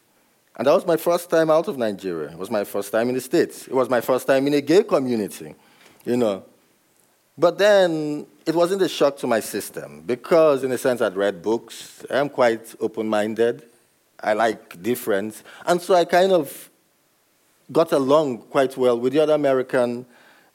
[0.58, 2.32] And that was my first time out of Nigeria.
[2.32, 3.68] It was my first time in the States.
[3.68, 5.56] It was my first time in a gay community,
[6.06, 6.44] you know.
[7.38, 11.42] But then it wasn't a shock to my system because, in a sense, I'd read
[11.42, 12.06] books.
[12.10, 13.64] I'm quite open minded.
[14.22, 15.44] I like difference.
[15.66, 16.70] And so I kind of
[17.72, 20.06] got along quite well with the other American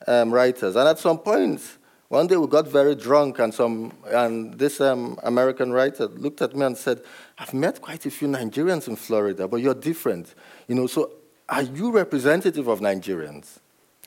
[0.07, 0.77] um, writers.
[0.77, 1.63] And at some point,
[2.09, 6.55] one day we got very drunk, and, some, and this um, American writer looked at
[6.55, 7.03] me and said,
[7.39, 10.35] I've met quite a few Nigerians in Florida, but you're different.
[10.69, 11.13] You know, so
[11.49, 13.59] are you representative of Nigerians?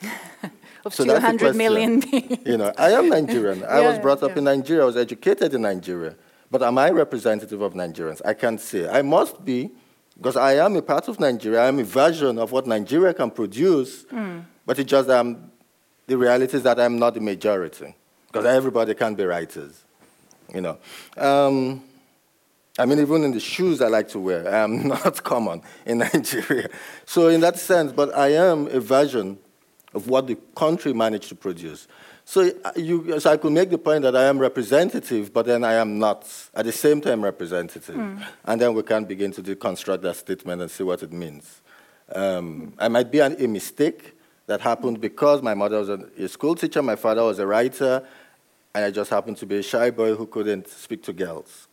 [0.85, 2.01] of so 200 million
[2.45, 3.65] you know, I am Nigerian.
[3.65, 4.37] I was brought up yeah.
[4.37, 4.83] in Nigeria.
[4.83, 6.15] I was educated in Nigeria.
[6.49, 8.21] But am I representative of Nigerians?
[8.25, 8.87] I can't say.
[8.87, 9.71] I must be,
[10.15, 11.61] because I am a part of Nigeria.
[11.61, 14.05] I am a version of what Nigeria can produce.
[14.05, 14.45] Mm.
[14.65, 15.51] But it's just um,
[16.09, 17.95] the reality is that I'm not the majority,
[18.27, 19.83] because everybody can be writers,
[20.53, 20.77] you know.
[21.15, 21.83] Um,
[22.79, 25.99] I mean, even in the shoes I like to wear, I am not common in
[25.99, 26.69] Nigeria.
[27.05, 29.37] So in that sense, but I am a version
[29.93, 31.87] of what the country managed to produce.
[32.25, 35.63] So, uh, you, so I could make the point that I am representative, but then
[35.63, 37.95] I am not at the same time representative.
[37.95, 38.23] Mm.
[38.45, 41.61] And then we can begin to deconstruct that statement and see what it means.
[42.13, 44.15] Um, I might be an, a mistake
[44.49, 48.03] that happened because my mother was a, school teacher, my father was a writer,
[48.73, 51.67] and I just happened to be a shy boy who couldn't speak to girls.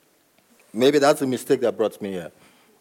[0.75, 2.31] Maybe that's a mistake that brought me here.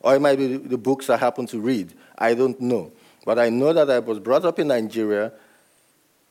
[0.01, 1.93] Or it might be the books I happened to read.
[2.17, 2.91] I don't know.
[3.25, 5.31] But I know that I was brought up in Nigeria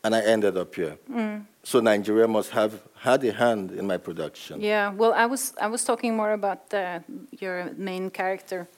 [0.05, 0.99] and I ended up here.
[1.11, 1.47] Mm.
[1.63, 4.61] So Nigeria must have had a hand in my production.
[4.61, 7.03] Yeah, well, I was, I was talking more about the,
[7.41, 8.69] your main character.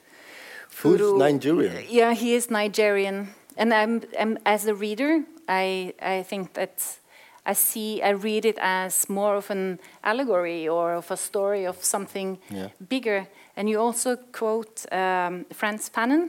[0.76, 1.84] Who's Nigerian?
[1.88, 3.34] Yeah, he is Nigerian.
[3.56, 6.98] And I'm, I'm, as a reader, I, I think that
[7.46, 11.82] I see, I read it as more of an allegory or of a story of
[11.84, 12.68] something yeah.
[12.88, 13.28] bigger.
[13.56, 16.28] And you also quote um, Frantz Fanon,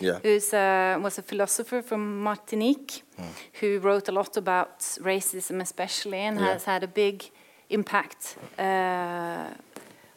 [0.00, 0.20] yeah.
[0.22, 3.24] who uh, was a philosopher from Martinique, mm.
[3.60, 6.52] who wrote a lot about racism, especially, and yeah.
[6.52, 7.24] has had a big
[7.68, 9.48] impact uh,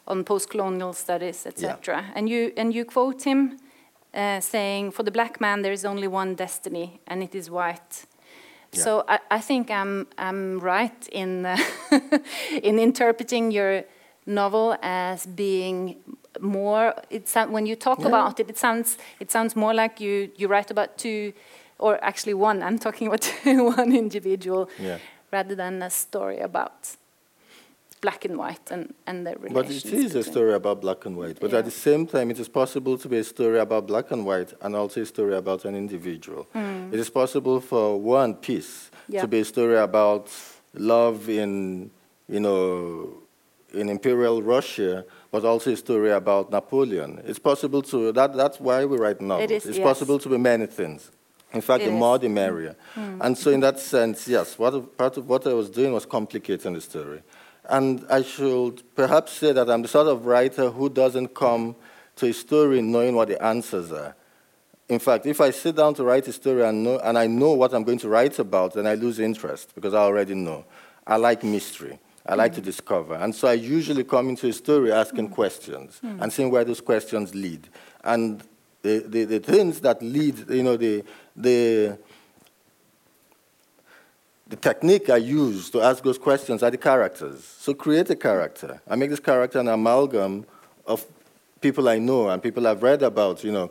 [0.06, 2.04] on post-colonial studies, etc.
[2.14, 3.58] And you and you quote him
[4.16, 8.06] uh, saying, "For the black man, there is only one destiny, and it is white."
[8.72, 8.82] Yeah.
[8.82, 11.58] So I, I, think I'm I'm right in uh,
[12.62, 13.84] in interpreting your
[14.26, 15.96] novel as being
[16.40, 16.94] more.
[17.10, 18.08] It when you talk yeah.
[18.08, 21.32] about it, it sounds it sounds more like you you write about two,
[21.78, 22.62] or actually one.
[22.62, 24.98] I'm talking about one individual, yeah.
[25.32, 26.96] rather than a story about
[28.06, 29.82] black and white and, and the relations.
[29.82, 31.36] But it is a story about black and white.
[31.40, 31.58] But yeah.
[31.60, 34.50] at the same time, it is possible to be a story about black and white
[34.62, 36.42] and also a story about an individual.
[36.54, 36.92] Mm.
[36.94, 38.74] It is possible for one piece
[39.08, 39.22] yeah.
[39.22, 40.24] to be a story about
[40.74, 41.90] love in,
[42.34, 42.60] you know,
[43.74, 47.10] in imperial Russia, but also a story about Napoleon.
[47.30, 49.50] It's possible to, that, that's why we write novels.
[49.50, 49.84] It is, it's yes.
[49.90, 51.10] possible to be many things.
[51.52, 51.98] In fact, it the is.
[52.04, 52.76] more the merrier.
[52.94, 53.18] Mm.
[53.24, 56.74] And so, in that sense, yes, what, part of what I was doing was complicating
[56.74, 57.22] the story.
[57.68, 61.76] And I should perhaps say that I'm the sort of writer who doesn't come
[62.16, 64.14] to a story knowing what the answers are.
[64.88, 67.52] In fact, if I sit down to write a story and, know, and I know
[67.52, 70.64] what I'm going to write about, then I lose interest because I already know.
[71.06, 71.98] I like mystery.
[72.24, 73.14] I like to discover.
[73.14, 75.34] And so I usually come into a story asking mm-hmm.
[75.34, 76.22] questions mm-hmm.
[76.22, 77.68] and seeing where those questions lead.
[78.04, 78.42] And
[78.82, 81.98] the, the, the, things that lead, you know, the, the,
[84.48, 87.44] the technique I use to ask those questions are the characters.
[87.44, 88.80] So create a character.
[88.88, 90.46] I make this character an amalgam
[90.86, 91.04] of
[91.60, 93.70] people I know and people I've read about, you know,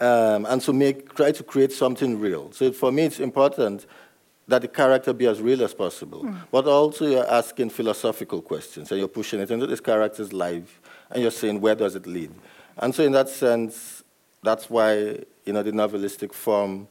[0.00, 2.52] um, and so make, try to create something real.
[2.52, 3.86] So for me, it's important
[4.46, 6.38] that the character be as real as possible, mm.
[6.50, 11.22] but also you're asking philosophical questions and you're pushing it into this character's life and
[11.22, 12.30] you're saying, where does it lead?
[12.76, 14.04] And so in that sense,
[14.42, 14.94] that's why,
[15.44, 16.88] you know, the novelistic form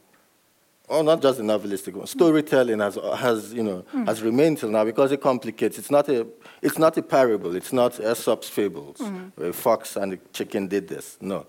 [0.88, 4.06] or not just the novelistic one, storytelling has, has, you know, mm.
[4.06, 5.78] has remained till now because it complicates.
[5.78, 6.26] It's not a,
[6.62, 7.54] it's not a parable.
[7.54, 9.32] It's not Aesop's fables, mm.
[9.36, 11.18] where a fox and a chicken did this.
[11.20, 11.46] No.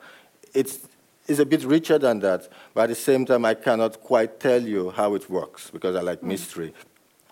[0.54, 0.88] It's,
[1.28, 4.62] it's a bit richer than that, but at the same time, I cannot quite tell
[4.62, 6.24] you how it works because I like mm.
[6.24, 6.74] mystery.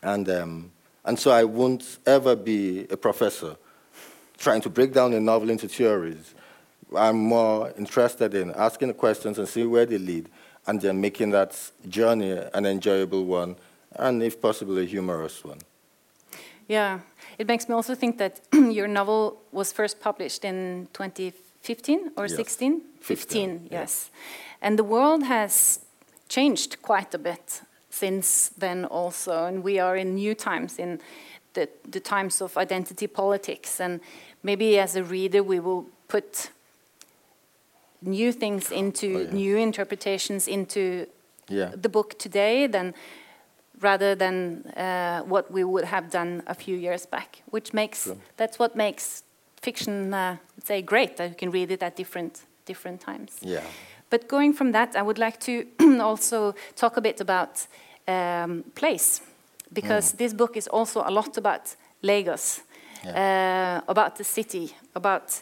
[0.01, 0.71] And, um,
[1.03, 3.57] and so I won't ever be a professor
[4.37, 6.35] trying to break down a novel into theories.
[6.95, 10.29] I'm more interested in asking the questions and see where they lead
[10.67, 13.55] and then making that journey an enjoyable one,
[13.95, 15.59] and if possible, a humorous one.
[16.67, 16.99] Yeah,
[17.37, 22.35] it makes me also think that your novel was first published in 2015 or yes.
[22.35, 22.81] 16?
[22.99, 24.11] 15, 15 yes.
[24.61, 25.79] And the world has
[26.27, 30.99] changed quite a bit since then also, and we are in new times, in
[31.53, 34.01] the, the times of identity politics, and
[34.43, 36.51] maybe as a reader we will put
[38.01, 39.31] new things into oh, yeah.
[39.31, 41.07] new interpretations into
[41.49, 41.71] yeah.
[41.75, 42.93] the book today than
[43.81, 48.17] rather than uh, what we would have done a few years back which makes sure.
[48.37, 49.23] that's what makes
[49.61, 53.63] fiction uh, say great that you can read it at different different times yeah
[54.09, 55.65] but going from that i would like to
[56.01, 57.67] also talk a bit about
[58.07, 59.21] um, place
[59.73, 60.17] because mm.
[60.17, 62.61] this book is also a lot about lagos
[63.03, 63.81] yeah.
[63.85, 65.41] uh, about the city about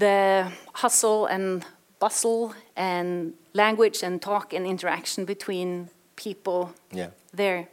[0.00, 1.64] the hustle and
[1.98, 7.10] bustle and language and talk and interaction between people yeah.
[7.36, 7.68] there.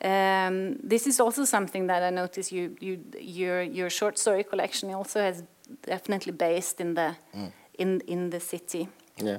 [0.00, 4.94] Um, this is also something that I notice you, you, your, your short story collection
[4.94, 5.42] also has
[5.82, 7.52] definitely based in the, mm.
[7.78, 8.88] in, in the city.
[9.16, 9.38] Yeah.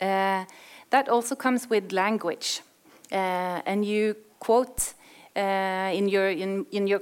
[0.00, 0.44] Uh,
[0.90, 2.62] that also comes with language.
[3.12, 4.94] Uh, and you quote
[5.36, 7.00] uh, in, your, in, in your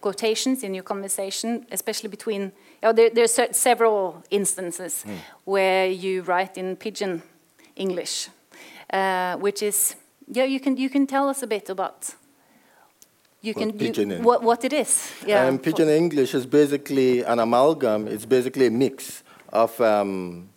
[0.00, 2.52] quotations, in your conversation, especially between
[2.82, 5.16] Oh, there, are several instances mm.
[5.44, 7.22] where you write in pidgin
[7.74, 8.28] English,
[8.92, 9.96] uh, which is
[10.28, 10.44] yeah.
[10.44, 12.14] You can you can tell us a bit about
[13.42, 15.12] you can you, what what it is.
[15.26, 18.06] Yeah, um, pidgin English is basically an amalgam.
[18.06, 19.22] It's basically a mix
[19.52, 20.48] of um,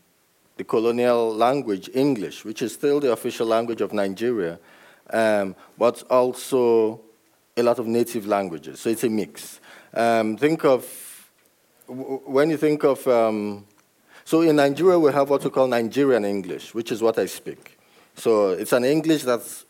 [0.57, 4.59] the colonial language, English, which is still the official language of Nigeria,
[5.09, 7.01] um, but also
[7.57, 8.79] a lot of native languages.
[8.79, 9.59] So it's a mix.
[9.93, 10.85] Um, think of,
[11.91, 13.65] when you think of, um,
[14.23, 17.77] so in Nigeria we have what we call Nigerian English, which is what I speak.
[18.15, 19.65] So it's an English that's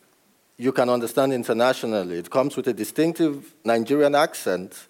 [0.56, 2.18] you can understand internationally.
[2.18, 4.86] It comes with a distinctive Nigerian accent,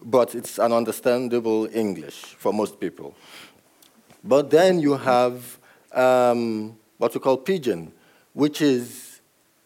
[0.00, 3.16] but it's an understandable English for most people.
[4.22, 5.58] But then you have
[5.92, 7.90] um, what we call pidgin,
[8.34, 9.09] which is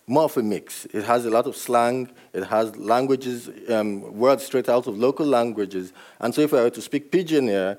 [0.07, 0.87] more of a mix.
[0.87, 5.27] It has a lot of slang, it has languages, um, words straight out of local
[5.27, 5.93] languages.
[6.21, 7.79] And so if I were to speak pidgin here,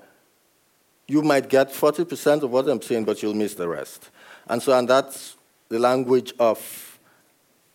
[1.07, 4.09] you might get 40% of what I'm saying, but you'll miss the rest.
[4.47, 5.35] And so, and that's
[5.69, 6.99] the language of,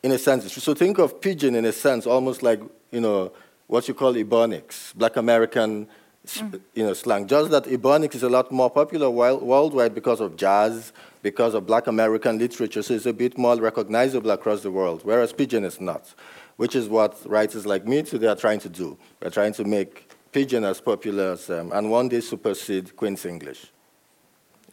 [0.02, 3.32] in a sense, so think of pidgin in a sense, almost like, you know,
[3.68, 5.86] what you call Ebonics, black American
[6.26, 6.60] mm.
[6.74, 7.26] you know, slang.
[7.26, 10.92] Just that Ebonics is a lot more popular worldwide because of jazz,
[11.22, 15.32] because of black American literature, so it's a bit more recognizable across the world, whereas
[15.32, 16.14] pidgin is not,
[16.56, 18.96] which is what writers like me today are trying to do.
[19.22, 23.66] We're trying to make pidgin as popular as, um, and one day supersede Queen's English.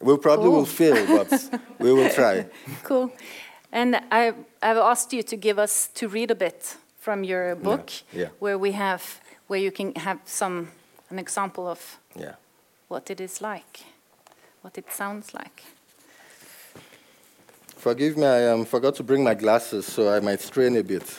[0.00, 0.56] We probably cool.
[0.58, 2.46] will fail, but we will try.
[2.84, 3.12] Cool.
[3.72, 4.32] And I,
[4.62, 8.20] I've asked you to give us, to read a bit from your book, yeah.
[8.20, 8.28] Yeah.
[8.38, 10.68] where we have, where you can have some,
[11.10, 12.34] an example of yeah.
[12.88, 13.84] what it is like,
[14.62, 15.62] what it sounds like.
[17.76, 21.18] Forgive me, I um, forgot to bring my glasses, so I might strain a bit.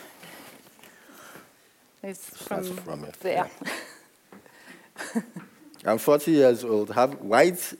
[2.03, 3.19] It's from, from it.
[3.21, 3.49] there.
[5.15, 5.21] Yeah.
[5.85, 7.73] I'm 40 years old, have white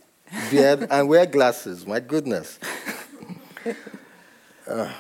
[0.50, 1.86] beard, and wear glasses.
[1.86, 2.58] My goodness.
[4.68, 4.92] uh,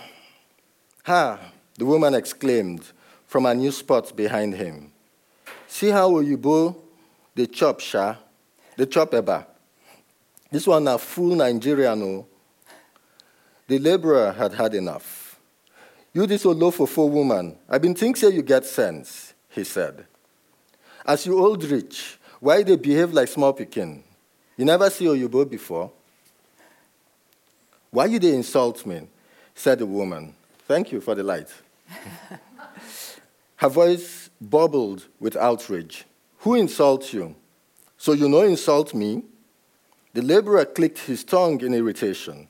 [1.03, 1.39] ha,
[1.77, 2.83] the woman exclaimed
[3.25, 4.91] from a new spot behind him.
[5.67, 6.75] See how you Oyibo,
[7.39, 8.15] the chop sha,
[8.75, 9.45] the chop eba.
[10.51, 12.27] This one a full Nigerian, oh.
[13.65, 15.39] The laborer had had enough.
[16.11, 20.05] You this oh, Olofofo woman, I've been thinking you get sense, he said.
[21.05, 24.03] As you old rich, why they behave like small picking?
[24.57, 25.89] You never see Oyibo before?
[27.89, 29.07] Why you they insult me?
[29.55, 30.33] said the woman.
[30.67, 31.47] Thank you for the light.
[33.55, 36.03] Her voice bubbled with outrage.
[36.39, 37.35] Who insults you?
[37.97, 39.23] So you know insult me?
[40.13, 42.47] The laborer clicked his tongue in irritation.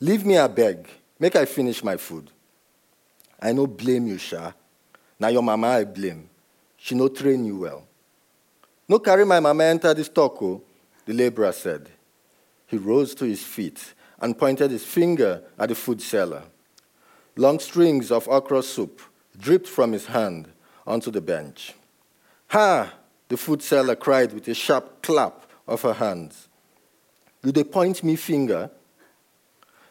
[0.00, 0.88] Leave me, a beg.
[1.18, 2.30] Make I finish my food.
[3.40, 4.52] I no blame you, Sha.
[5.18, 6.28] Now your mama I blame.
[6.76, 7.86] She no train you well.
[8.88, 10.62] No carry my mama enter this toko, oh,
[11.04, 11.90] the laborer said.
[12.66, 16.44] He rose to his feet and pointed his finger at the food seller.
[17.34, 19.00] Long strings of okra soup
[19.36, 20.48] dripped from his hand
[20.86, 21.74] onto the bench.
[22.48, 22.92] Ha!
[23.28, 26.48] The food seller cried with a sharp clap of her hands.
[27.42, 28.70] Do they point me finger?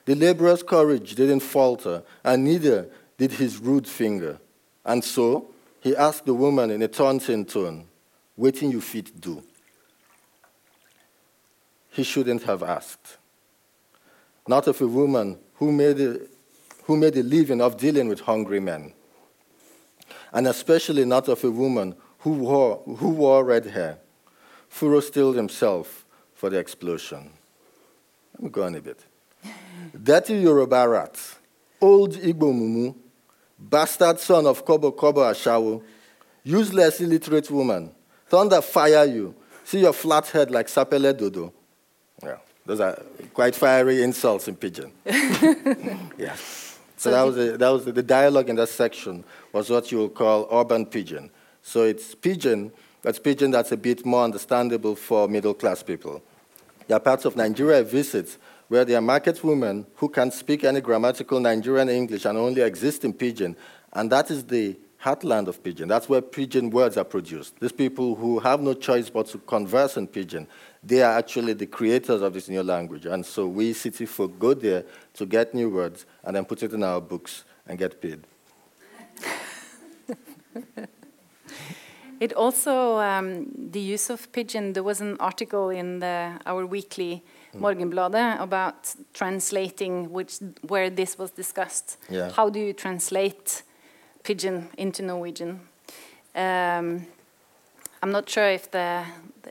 [0.05, 4.39] The laborer's courage didn't falter, and neither did his rude finger.
[4.85, 5.49] And so
[5.81, 7.87] he asked the woman in a taunting tone,
[8.37, 9.41] Waiting you fit do.
[11.91, 13.17] He shouldn't have asked.
[14.47, 16.19] Not of a woman who made a,
[16.83, 18.93] who made a living of dealing with hungry men.
[20.33, 21.95] And especially not of a woman
[22.25, 23.99] who wore, who wore red hair.
[24.67, 27.29] Furo stilled himself for the explosion.
[28.33, 29.05] Let me go on a bit.
[30.03, 31.21] Dirty Yoruba rat,
[31.79, 32.95] old Igbo mumu,
[33.59, 35.83] bastard son of Kobo Kobo Ashawo,
[36.43, 37.91] useless illiterate woman,
[38.25, 41.53] thunder fire you, see your flat head like Sapele Dodo.
[42.23, 42.99] Yeah, those are
[43.35, 44.91] quite fiery insults in pidgin.
[46.17, 46.33] yeah.
[46.33, 49.23] So, so that was, a, that was the dialogue in that section
[49.53, 51.29] was what you would call urban pidgin.
[51.67, 56.21] So it's pidgin, that's pidgin that's a bit more understandable for middle class people.
[56.87, 58.37] There are parts of Nigeria I visit
[58.67, 63.03] where there are market women who can speak any grammatical Nigerian English and only exist
[63.03, 63.55] in Pidgin.
[63.93, 65.87] And that is the heartland of Pidgin.
[65.87, 67.59] That's where Pidgin words are produced.
[67.59, 70.45] These people who have no choice but to converse in Pidgin,
[70.83, 73.07] they are actually the creators of this new language.
[73.07, 74.83] And so we city folk go there
[75.15, 78.19] to get new words and then put it in our books and get paid.
[82.19, 87.23] it also, um, the use of Pidgin, there was an article in the, our weekly
[87.59, 91.97] Morgenbladet about translating which where this was discussed.
[92.09, 92.31] Yeah.
[92.31, 93.63] How do you translate
[94.23, 95.59] pidgin into Norwegian?
[96.35, 97.07] Um,
[98.03, 99.03] I'm not sure if the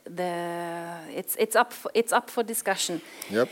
[0.04, 3.00] the it's it's up for, it's up for discussion.
[3.30, 3.48] Yep.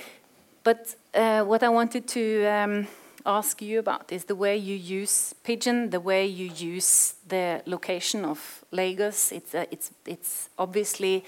[0.65, 2.87] But uh, what I wanted to um,
[3.25, 8.25] ask you about is the way you use Pidgin, the way you use the location
[8.25, 9.33] of Lagos.
[9.33, 11.25] It's uh, it's it's obviously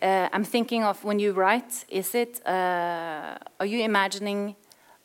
[0.00, 4.54] uh, I'm thinking of when you write, is it, uh, are you imagining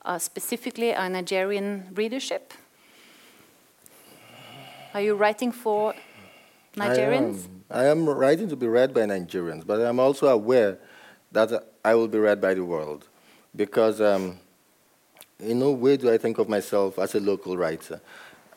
[0.05, 2.53] uh, specifically a Nigerian readership?
[4.93, 5.95] Are you writing for
[6.75, 7.47] Nigerians?
[7.71, 10.77] I am, I am writing to be read by Nigerians, but I'm also aware
[11.31, 11.51] that
[11.83, 13.07] I will be read by the world
[13.55, 14.37] because um,
[15.43, 18.01] in no way do I think of myself as a local writer.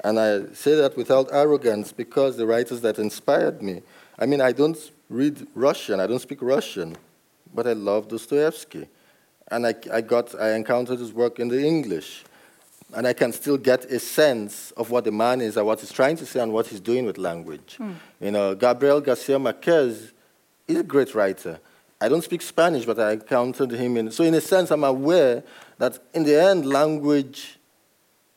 [0.04, 3.82] And I say that without arrogance because the writers that inspired me,
[4.18, 4.78] I mean, I don't
[5.08, 6.96] read Russian, I don't speak Russian,
[7.54, 8.88] but I love Dostoevsky.
[9.48, 12.24] And I, I, got, I encountered his work in the English.
[12.94, 15.92] And I can still get a sense of what the man is and what he's
[15.92, 17.76] trying to say and what he's doing with language.
[17.80, 17.94] Mm.
[18.20, 20.12] You know, Gabriel Garcia Marquez
[20.68, 21.58] is a great writer.
[22.00, 24.10] I don't speak Spanish, but I encountered him in.
[24.12, 25.42] So, in a sense, I'm aware
[25.78, 27.58] that in the end, language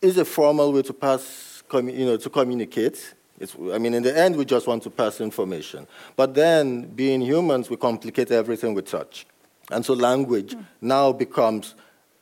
[0.02, 3.14] is a formal way to pass, you know, to communicate.
[3.40, 5.88] It's, I mean, in the end, we just want to pass information.
[6.16, 9.26] But then, being humans, we complicate everything with touch.
[9.72, 10.66] And so, language mm.
[10.82, 11.76] now becomes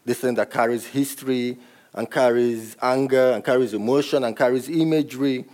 [0.06, 1.58] this thing that carries history
[1.94, 5.46] and carries anger and carries emotion and carries imagery.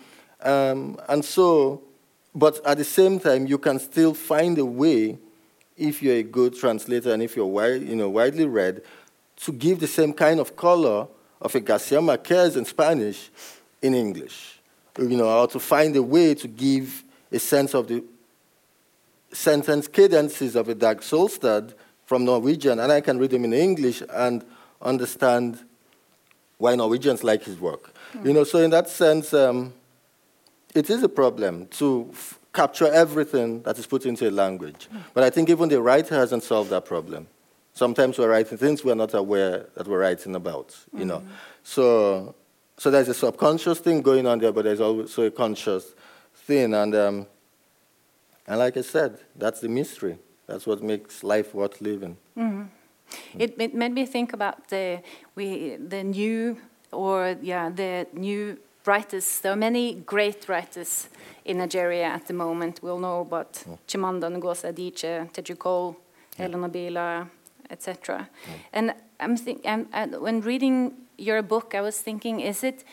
[0.42, 1.82] Um, and so,
[2.36, 5.18] but at the same time, you can still find a way
[5.78, 8.84] if you're a good translator and if you're you know, widely read,
[9.38, 11.08] to give the same kind of color
[11.42, 13.30] of a Garcia Marquez in Spanish
[13.82, 14.60] in English.
[14.98, 18.04] You know, or to find a way to give a sense of the
[19.32, 21.74] sentence cadences of a Dag Solstad
[22.06, 24.46] from Norwegian, and I can read them in English and
[24.82, 25.60] understand
[26.58, 27.94] why Norwegians like his work.
[28.14, 28.26] Mm.
[28.28, 29.74] You know, so in that sense, um,
[30.76, 32.14] it is a problem to
[32.54, 34.88] capture everything that is put into a language.
[35.14, 37.28] But I think even the writer hasn't solved that problem.
[37.74, 41.08] Sometimes we're writing things we're not aware that we're writing about, you mm-hmm.
[41.08, 41.24] know.
[41.64, 42.36] So,
[42.78, 45.96] so there's a subconscious thing going on there, but there's also a conscious
[46.36, 46.74] thing.
[46.76, 47.28] And, um,
[48.48, 50.20] and like I said, that's the mystery.
[50.46, 52.18] That's what makes life worth living.
[52.38, 52.64] Mm-hmm.
[53.40, 55.02] It, it made me think about the,
[55.36, 56.58] we, the new,
[56.92, 59.40] or yeah, the new writers.
[59.40, 61.10] There are many great writers
[61.46, 62.82] in Nigeria at the moment.
[62.84, 63.78] We all know about mm.
[63.88, 65.96] Chimamanda Ngozi Adichie, Teju Cole,
[66.38, 66.48] yeah.
[66.48, 67.28] Helon Habila,
[67.70, 68.30] etc.
[68.46, 68.54] Mm.
[68.74, 72.84] And I'm think, I'm, I, when reading your book, I was thinking, is it,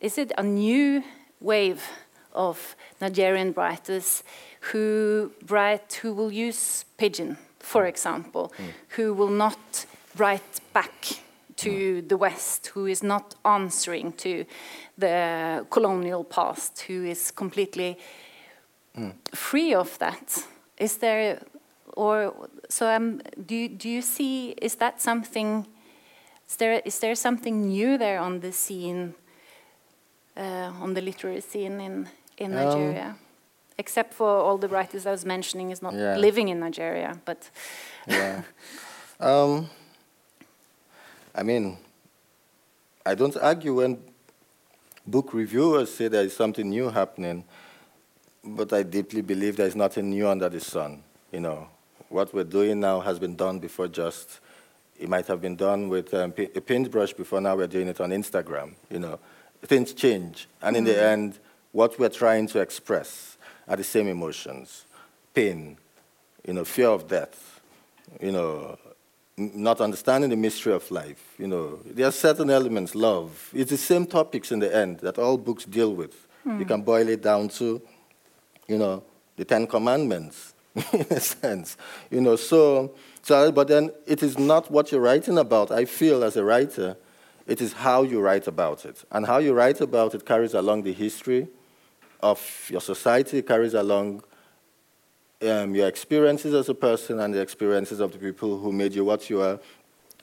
[0.00, 1.02] is it a new
[1.40, 1.82] wave
[2.32, 4.22] of Nigerian writers
[4.72, 7.88] who write, who will use pidgin, for mm.
[7.88, 8.70] example, mm.
[8.96, 9.86] who will not
[10.16, 11.20] write back
[11.56, 14.44] to the West, who is not answering to
[14.96, 17.98] the colonial past, who is completely
[18.96, 19.12] mm.
[19.34, 20.44] free of that.
[20.76, 21.40] Is there,
[21.96, 22.88] or so?
[22.88, 24.50] Um, do you, do you see?
[24.62, 25.66] Is that something?
[26.48, 29.14] Is there is there something new there on the scene,
[30.36, 33.16] uh, on the literary scene in in um, Nigeria?
[33.78, 36.16] Except for all the writers I was mentioning is not yeah.
[36.16, 37.50] living in Nigeria, but
[38.06, 38.42] yeah.
[39.20, 39.68] Um,
[41.34, 41.76] I mean,
[43.04, 43.98] I don't argue when
[45.06, 47.44] book reviewers say there is something new happening,
[48.44, 51.02] but I deeply believe there is nothing new under the sun.
[51.32, 51.68] You know,
[52.08, 54.40] what we're doing now has been done before just,
[54.98, 58.10] it might have been done with um, a paintbrush before, now we're doing it on
[58.10, 58.74] Instagram.
[58.90, 59.18] You know,
[59.62, 60.48] things change.
[60.62, 61.12] And mm in the mm.
[61.12, 61.38] end,
[61.72, 63.36] what we're trying to express
[63.66, 64.84] are the same emotions
[65.34, 65.76] pain,
[66.46, 67.60] you know, fear of death,
[68.20, 68.76] you know,
[69.36, 71.34] not understanding the mystery of life.
[71.38, 73.50] You know, there are certain elements, love.
[73.54, 76.26] It's the same topics in the end that all books deal with.
[76.44, 76.58] Mm.
[76.58, 77.80] You can boil it down to,
[78.66, 79.04] you know,
[79.36, 80.54] the Ten Commandments,
[80.92, 81.76] in a sense.
[82.10, 85.70] You know, so, so, but then it is not what you're writing about.
[85.70, 86.96] I feel as a writer,
[87.46, 89.04] it is how you write about it.
[89.10, 91.48] And how you write about it carries along the history
[92.20, 94.22] of your society, carries along
[95.42, 99.04] um, your experiences as a person and the experiences of the people who made you
[99.04, 99.60] what you are.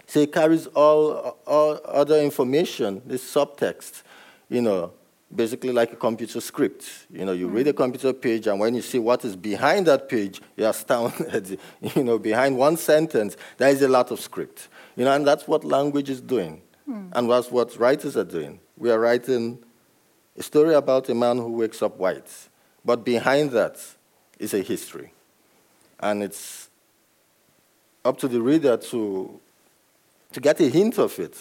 [0.07, 4.03] So it carries all, all other information, this subtext,
[4.49, 4.91] you know,
[5.33, 7.07] basically like a computer script.
[7.09, 10.09] You know, you read a computer page, and when you see what is behind that
[10.09, 11.59] page, you're astounded.
[11.95, 14.67] you know, behind one sentence, there is a lot of script.
[14.95, 16.61] You know, and that's what language is doing.
[16.89, 17.09] Mm.
[17.13, 18.59] And that's what writers are doing.
[18.77, 19.59] We are writing
[20.37, 22.31] a story about a man who wakes up white.
[22.83, 23.79] But behind that
[24.37, 25.11] is a history.
[25.99, 26.69] And it's
[28.03, 29.39] up to the reader to,
[30.33, 31.37] to get a hint of it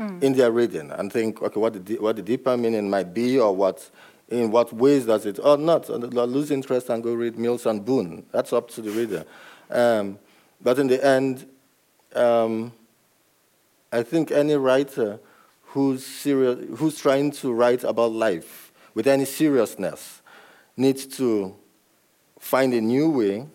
[0.00, 0.22] mm.
[0.22, 3.54] in their reading and think, okay, what the, what the deeper meaning might be or
[3.54, 3.88] what,
[4.28, 7.84] in what ways does it, or not, or lose interest and go read Mills and
[7.84, 8.24] Boon.
[8.32, 9.24] That's up to the reader.
[9.70, 10.18] Um,
[10.60, 11.46] but in the end,
[12.14, 12.72] um,
[13.92, 15.20] I think any writer
[15.62, 20.22] who's, serious, who's trying to write about life with any seriousness
[20.76, 21.54] needs to
[22.38, 23.46] find a new way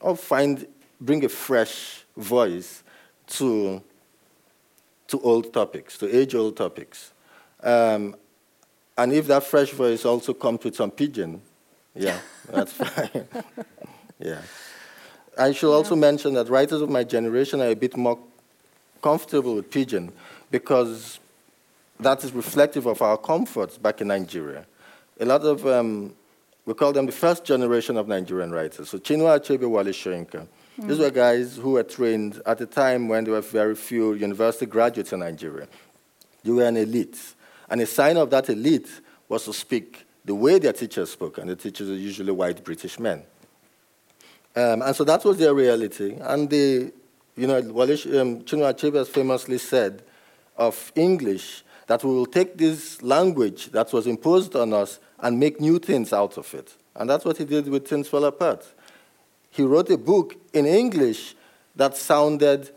[0.00, 0.66] or find,
[1.00, 2.82] bring a fresh voice
[3.26, 3.82] to,
[5.12, 7.12] to old topics, to age-old topics.
[7.62, 8.16] Um,
[8.96, 11.40] and if that fresh voice also comes with some pidgin,
[11.94, 13.28] yeah, that's fine.
[14.18, 14.40] yeah.
[15.38, 15.74] I should yeah.
[15.74, 18.18] also mention that writers of my generation are a bit more
[19.02, 20.12] comfortable with pidgin
[20.50, 21.20] because
[22.00, 24.64] that is reflective of our comforts back in Nigeria.
[25.20, 26.14] A lot of, um,
[26.64, 28.88] we call them the first generation of Nigerian writers.
[28.88, 30.46] So Chinua Achebe, Wole Soyinka.
[30.80, 30.88] Mm.
[30.88, 34.66] These were guys who were trained at a time when there were very few university
[34.66, 35.68] graduates in Nigeria.
[36.42, 37.18] They were an elite.
[37.68, 38.88] And a sign of that elite
[39.28, 42.98] was to speak the way their teachers spoke, and the teachers are usually white British
[42.98, 43.24] men.
[44.54, 46.16] Um, and so that was their reality.
[46.20, 46.92] And the,
[47.36, 50.02] you know, Wole, um, Chinua Achebe famously said
[50.56, 55.60] of English that we will take this language that was imposed on us and make
[55.60, 56.74] new things out of it.
[56.94, 58.66] And that's what he did with Things Fall Apart.
[59.52, 61.36] He wrote a book in English
[61.76, 62.70] that sounded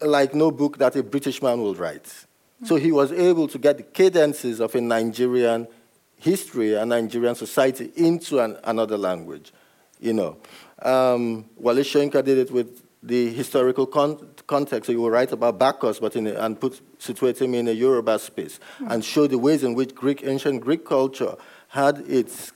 [0.00, 2.04] like no book that a British man would write.
[2.04, 2.64] Mm-hmm.
[2.66, 5.68] So he was able to get the cadences of a Nigerian
[6.16, 9.52] history and Nigerian society into an, another language,
[10.00, 10.38] you know.
[10.80, 14.86] Um, Wole did it with the historical con- context.
[14.86, 17.72] So you will write about Bacchus, but in a, and put situate him in a
[17.72, 18.90] Yoruba space, mm-hmm.
[18.90, 21.36] and show the ways in which Greek ancient Greek culture
[21.68, 22.52] had its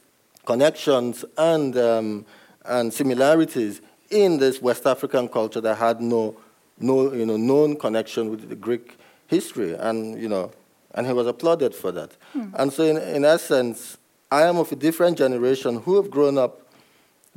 [0.46, 2.26] connections and um,
[2.64, 6.36] and similarities in this West African culture that had no
[6.78, 8.96] no you know known connection with the Greek
[9.26, 10.50] history, and you know,
[10.94, 12.10] and he was applauded for that.
[12.34, 12.54] Mm.
[12.54, 13.96] And so, in, in essence,
[14.30, 16.60] I am of a different generation who have grown up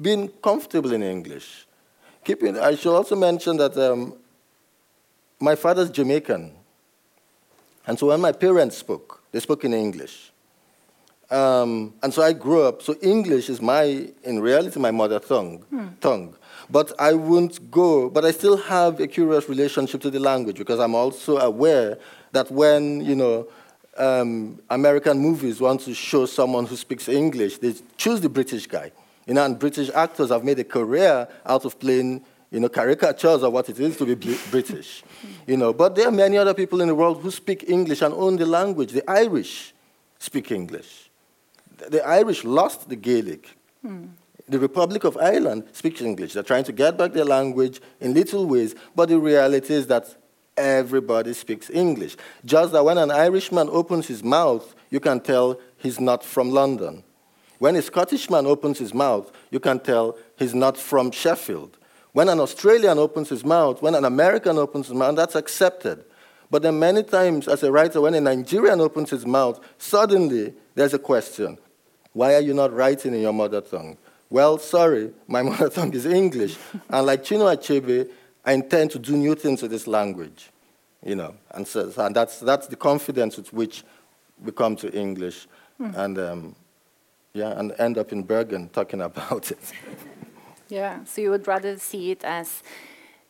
[0.01, 1.65] being comfortable in English.
[2.23, 4.13] Keeping, I should also mention that um,
[5.39, 6.53] my father's Jamaican.
[7.85, 10.31] And so when my parents spoke, they spoke in English.
[11.29, 15.59] Um, and so I grew up, so English is my, in reality, my mother tongue.
[15.69, 15.87] Hmm.
[15.99, 16.35] tongue.
[16.69, 20.79] But I won't go, but I still have a curious relationship to the language because
[20.79, 21.97] I'm also aware
[22.31, 23.47] that when, you know,
[23.97, 28.91] um, American movies want to show someone who speaks English, they choose the British guy.
[29.25, 33.43] You know, and British actors have made a career out of playing, you know, caricatures
[33.43, 34.15] of what it is to be
[34.51, 35.03] British.
[35.45, 38.13] you know, but there are many other people in the world who speak English and
[38.13, 38.91] own the language.
[38.91, 39.73] The Irish
[40.19, 41.06] speak English.
[41.77, 43.55] The Irish lost the Gaelic.
[43.85, 44.09] Mm.
[44.49, 46.33] The Republic of Ireland speaks English.
[46.33, 50.15] They're trying to get back their language in little ways, but the reality is that
[50.55, 52.15] everybody speaks English.
[52.45, 57.03] Just that when an Irishman opens his mouth, you can tell he's not from London.
[57.59, 61.77] When a Scottish man opens his mouth, you can tell he's not from Sheffield.
[62.13, 66.03] When an Australian opens his mouth, when an American opens his mouth, that's accepted.
[66.49, 70.93] But then many times, as a writer, when a Nigerian opens his mouth, suddenly there's
[70.93, 71.57] a question.
[72.17, 73.95] Why are you not writing in your mother tongue?
[74.31, 76.57] Well, sorry, my mother tongue is English.
[76.89, 78.09] and like Chinua Achebe,
[78.43, 80.49] I intend to do new things with this language.
[81.05, 83.83] You know, and, so, and that's, that's the confidence with which
[84.43, 85.47] we come to English.
[85.79, 85.95] Mm.
[85.95, 86.55] And um,
[87.33, 89.71] yeah, and end up in Bergen talking about it.
[90.69, 92.63] yeah, so you would rather see it as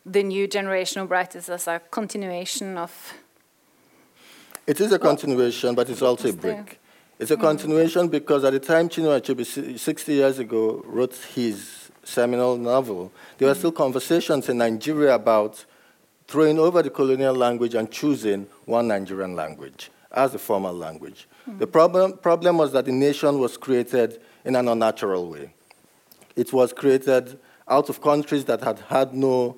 [0.06, 3.12] the new generation of writers as a continuation of.
[4.66, 6.80] It is a continuation, but it's also a break.
[7.18, 7.40] It's a mm.
[7.40, 13.48] continuation because at the time Chinua Achebe, 60 years ago, wrote his seminal novel, there
[13.48, 13.58] were mm.
[13.58, 15.64] still conversations in Nigeria about
[16.28, 21.26] throwing over the colonial language and choosing one Nigerian language as the formal language.
[21.46, 25.54] The problem, problem was that the nation was created in an unnatural way.
[26.36, 29.56] It was created out of countries that had had no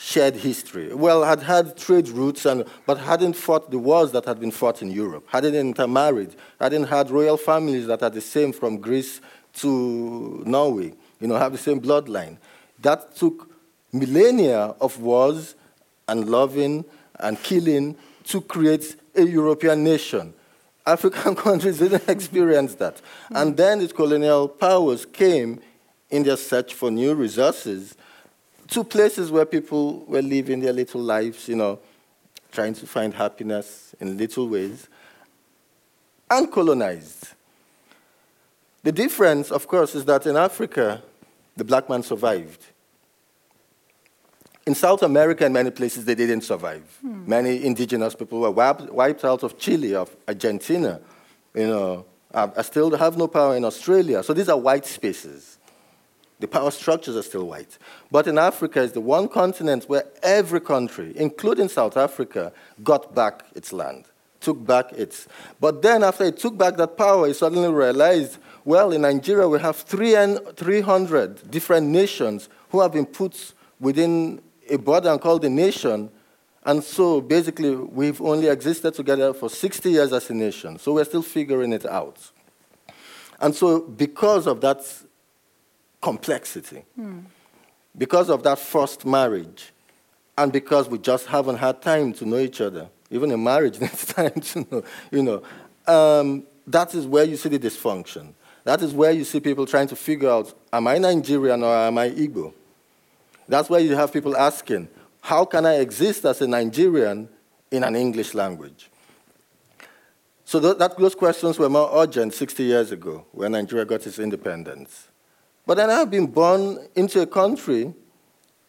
[0.00, 0.94] shared history.
[0.94, 4.80] Well, had had trade routes, and, but hadn't fought the wars that had been fought
[4.80, 9.20] in Europe, hadn't intermarried, hadn't had royal families that are the same from Greece
[9.54, 12.38] to Norway, you know, have the same bloodline.
[12.80, 13.50] That took
[13.92, 15.56] millennia of wars
[16.06, 16.84] and loving
[17.18, 17.96] and killing
[18.26, 20.32] to create a European nation.
[20.86, 23.02] African countries didn't experience that.
[23.30, 25.60] And then the colonial powers came
[26.08, 27.96] in their search for new resources
[28.68, 31.78] to places where people were living their little lives, you know,
[32.52, 34.88] trying to find happiness in little ways,
[36.30, 37.28] and colonized.
[38.82, 41.02] The difference, of course, is that in Africa,
[41.56, 42.64] the black man survived.
[44.66, 46.82] In South America, in many places, they didn't survive.
[47.00, 47.28] Hmm.
[47.28, 51.00] Many indigenous people were wiped, wiped, out of Chile, of Argentina.
[51.54, 54.22] You know, I still have no power in Australia.
[54.22, 55.57] So these are white spaces.
[56.40, 57.78] The power structures are still white.
[58.10, 63.44] But in Africa, it's the one continent where every country, including South Africa, got back
[63.56, 64.04] its land,
[64.40, 65.26] took back its.
[65.60, 69.58] But then, after it took back that power, it suddenly realized well, in Nigeria, we
[69.60, 76.10] have 300 different nations who have been put within a border and called a nation.
[76.64, 80.78] And so basically, we've only existed together for 60 years as a nation.
[80.78, 82.30] So we're still figuring it out.
[83.40, 84.84] And so, because of that
[86.00, 87.24] complexity, mm.
[87.96, 89.72] because of that first marriage,
[90.36, 94.04] and because we just haven't had time to know each other, even in marriage needs
[94.06, 95.42] time to know, you know,
[95.86, 98.34] um, that is where you see the dysfunction.
[98.64, 101.96] That is where you see people trying to figure out, am I Nigerian or am
[101.96, 102.52] I Igbo?
[103.48, 104.88] That's where you have people asking,
[105.22, 107.28] how can I exist as a Nigerian
[107.70, 108.90] in an English language?
[110.44, 114.18] So th- that, those questions were more urgent 60 years ago when Nigeria got its
[114.18, 115.07] independence.
[115.68, 117.92] But then I've been born into a country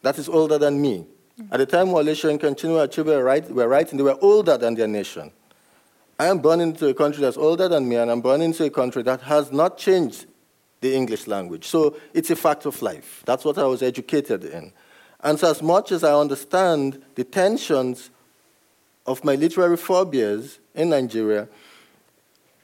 [0.02, 1.06] that is older than me.
[1.50, 5.32] At the time Soyinka and Chinua Achebe were writing, they were older than their nation.
[6.20, 8.70] I am born into a country that's older than me, and I'm born into a
[8.70, 10.26] country that has not changed
[10.82, 11.68] the English language.
[11.68, 13.24] So it's a fact of life.
[13.26, 14.74] That's what I was educated in.
[15.22, 18.10] And so, as much as I understand the tensions
[19.06, 21.48] of my literary phobias in Nigeria,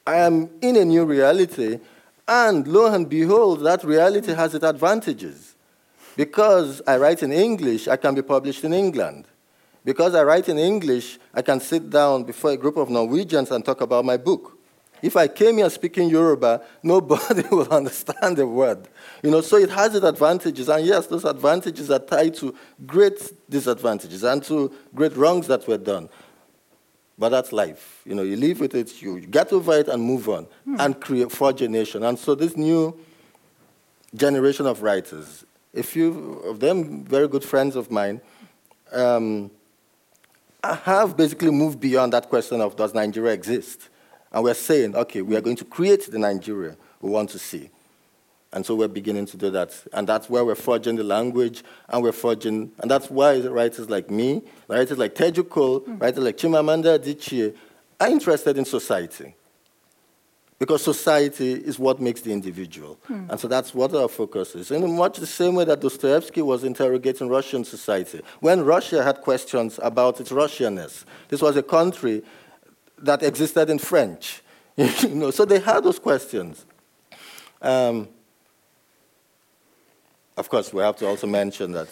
[0.06, 1.80] I am in a new reality,
[2.28, 5.56] and lo and behold, that reality has its advantages.
[6.16, 9.26] Because I write in English, I can be published in England.
[9.84, 13.64] Because I write in English, I can sit down before a group of Norwegians and
[13.64, 14.58] talk about my book.
[15.02, 18.88] If I came here speaking Yoruba, nobody will understand a word.
[19.22, 22.56] You know, so it has its advantages, and yes, those advantages are tied to
[22.88, 26.10] great disadvantages and to great wrongs that were done.
[27.20, 27.95] But that's life.
[28.06, 30.80] You know, you live with it, you get over it and move on hmm.
[30.80, 32.04] and create forge a nation.
[32.04, 32.98] And so this new
[34.14, 35.44] generation of writers,
[35.74, 38.22] a few of them very good friends of mine,
[38.92, 39.50] um,
[40.64, 43.90] have basically moved beyond that question of does Nigeria exist?
[44.32, 47.70] And we're saying, okay, we are going to create the Nigeria we want to see.
[48.52, 49.76] And so we're beginning to do that.
[49.94, 54.10] And that's where we're forging the language, and we're forging, and that's why writers like
[54.10, 56.02] me, writers like Teju Cole, mm.
[56.02, 57.56] writers like Chimamanda Adichie
[58.00, 59.36] are interested in society
[60.58, 62.98] because society is what makes the individual.
[63.08, 63.30] Hmm.
[63.30, 64.72] And so that's what our focus is.
[64.72, 68.22] In much the same way that Dostoevsky was interrogating Russian society.
[68.40, 72.24] When Russia had questions about its Russianness, this was a country
[73.00, 74.42] that existed in French.
[74.78, 76.66] you know, so they had those questions.
[77.62, 78.08] Um,
[80.38, 81.88] of course, we have to also mention that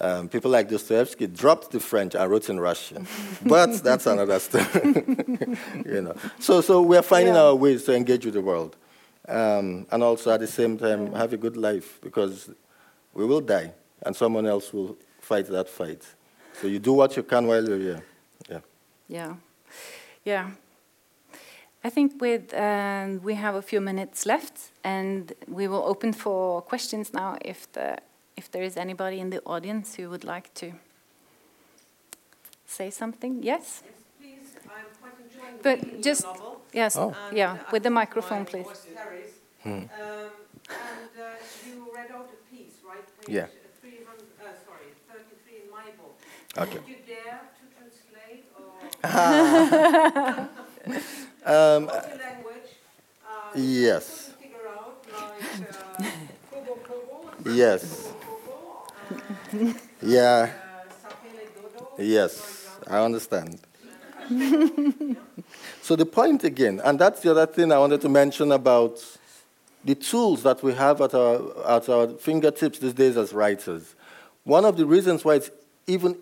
[0.00, 3.06] um, people like Dostoevsky dropped the French and wrote in Russian,
[3.44, 4.64] but that's another story.
[5.86, 7.42] you know, so so we are finding yeah.
[7.42, 8.76] our ways to engage with the world,
[9.28, 12.50] um, and also at the same time have a good life because
[13.14, 13.72] we will die,
[14.02, 16.02] and someone else will fight that fight.
[16.60, 18.04] So you do what you can while you're here.
[18.50, 18.60] Yeah.
[19.08, 19.34] Yeah,
[20.24, 20.50] yeah.
[21.84, 26.60] I think with um, we have a few minutes left, and we will open for
[26.60, 27.98] questions now if the
[28.36, 30.72] if there is anybody in the audience who would like to
[32.66, 33.42] say something.
[33.42, 33.82] Yes?
[33.84, 34.54] yes please.
[34.64, 34.70] I'm
[35.00, 36.60] quite enjoying but just, novel.
[36.72, 37.14] Yes, oh.
[37.32, 38.66] yeah, with the microphone, please.
[39.62, 39.70] Hmm.
[39.70, 39.90] Um, and
[41.18, 41.22] uh,
[41.66, 43.06] you read out a piece, right?
[43.20, 43.42] Page yeah.
[43.42, 43.46] Uh,
[44.64, 46.14] sorry, 33 in my book.
[46.58, 46.78] Okay.
[46.78, 48.44] Did you dare to translate?
[48.58, 48.64] Or
[51.46, 52.70] um, What's your language?
[53.24, 54.32] Um, yes.
[54.68, 55.42] Out, like,
[56.00, 56.02] uh,
[56.50, 57.16] Kobo Kobo,
[57.54, 58.15] yes
[60.02, 60.50] yeah.
[61.98, 63.60] Yes, I understand.
[65.82, 69.02] so the point again, and that's the other thing I wanted to mention about
[69.84, 71.36] the tools that we have at our,
[71.66, 73.94] at our fingertips these days as writers.
[74.44, 75.50] One of the reasons why it's
[75.86, 76.16] even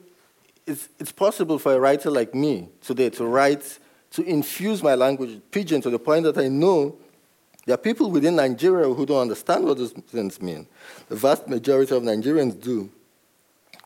[0.66, 3.78] it's, it's possible for a writer like me today to write,
[4.12, 6.96] to infuse my language pidgin to the point that I know
[7.66, 10.66] there are people within Nigeria who don't understand what those things mean.
[11.08, 12.90] The vast majority of Nigerians do.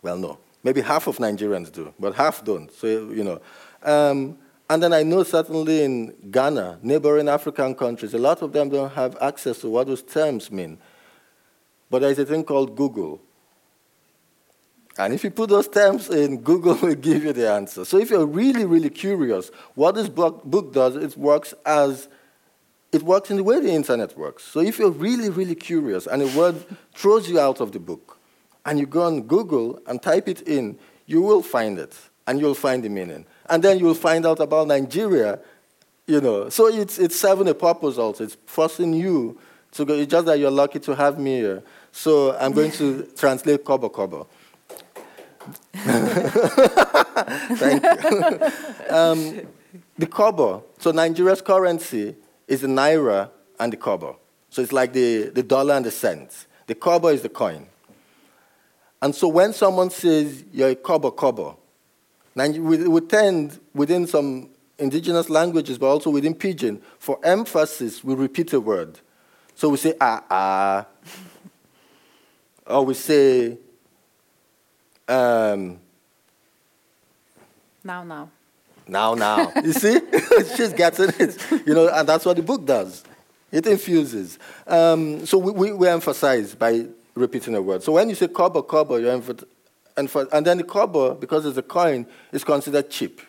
[0.03, 0.39] Well, no.
[0.64, 2.72] Maybe half of Nigerians do, but half don't.
[2.72, 3.41] So, you know.
[3.83, 8.68] Um, and then I know certainly in Ghana, neighboring African countries, a lot of them
[8.68, 10.79] don't have access to what those terms mean.
[11.89, 13.20] But there's a thing called Google.
[14.99, 17.85] And if you put those terms in, Google will give you the answer.
[17.85, 22.09] So if you're really, really curious, what this book, book does, it works as
[22.93, 24.45] it works in the way the internet works.
[24.45, 26.64] So if you're really, really curious and a word
[26.95, 28.18] throws you out of the book,
[28.68, 32.55] and you go on Google and type it in, you will find it, and you'll
[32.55, 33.24] find the meaning.
[33.49, 35.39] And then you'll find out about Nigeria,
[36.07, 36.51] you know.
[36.51, 38.24] So it's, it's serving a purpose also.
[38.24, 39.41] It's forcing you
[39.72, 39.95] to go.
[39.95, 41.62] It's just that you're lucky to have me here.
[41.93, 44.26] So I'm going to translate Kobo Kobo.
[47.55, 48.95] Thank you.
[48.95, 49.41] um,
[49.97, 52.16] the Kobo, so Nigeria's currency
[52.49, 53.30] is the naira
[53.61, 54.18] and the kobo.
[54.51, 56.46] So it's like the, the dollar and the cent.
[56.66, 57.68] The kobo is the coin.
[59.01, 61.59] And so when someone says you're a kobo kobo,
[62.34, 62.57] we,
[62.88, 68.61] we tend within some indigenous languages, but also within pidgin, for emphasis, we repeat a
[68.61, 69.01] word.
[69.55, 70.86] So we say ah ah,
[72.66, 73.59] or we say
[75.09, 75.80] um,
[77.82, 78.30] now now.
[78.89, 79.53] Now now.
[79.64, 80.01] you see,
[80.57, 81.66] she's getting it.
[81.66, 83.05] You know, and that's what the book does.
[83.53, 84.39] It infuses.
[84.66, 87.82] Um, so we, we, we, emphasize by repeating a word.
[87.82, 89.47] So when you say kobo kobo, you emphasize,
[89.97, 93.20] and then the kobo, because it's a coin, is considered cheap.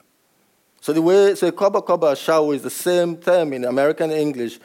[0.81, 4.59] So the way, so kobo kobo ashawo is the same term in American English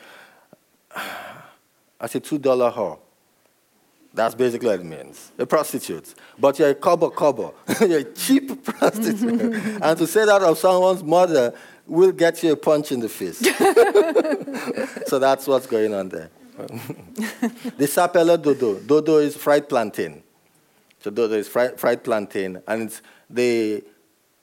[2.01, 2.41] as a $2
[2.73, 2.99] whore.
[4.15, 5.33] That's basically what it means.
[5.39, 6.15] A prostitute.
[6.39, 7.55] But you're a kobo kobo.
[7.81, 9.55] you're a cheap prostitute.
[9.83, 11.53] and to say that of someone's mother
[11.87, 13.39] will get you a punch in the face.
[15.09, 16.31] so that's what's going on there.
[16.57, 18.79] the sapele dodo.
[18.79, 20.23] Dodo is fried plantain.
[21.01, 23.85] So dodo is fried, fried plantain, and it's the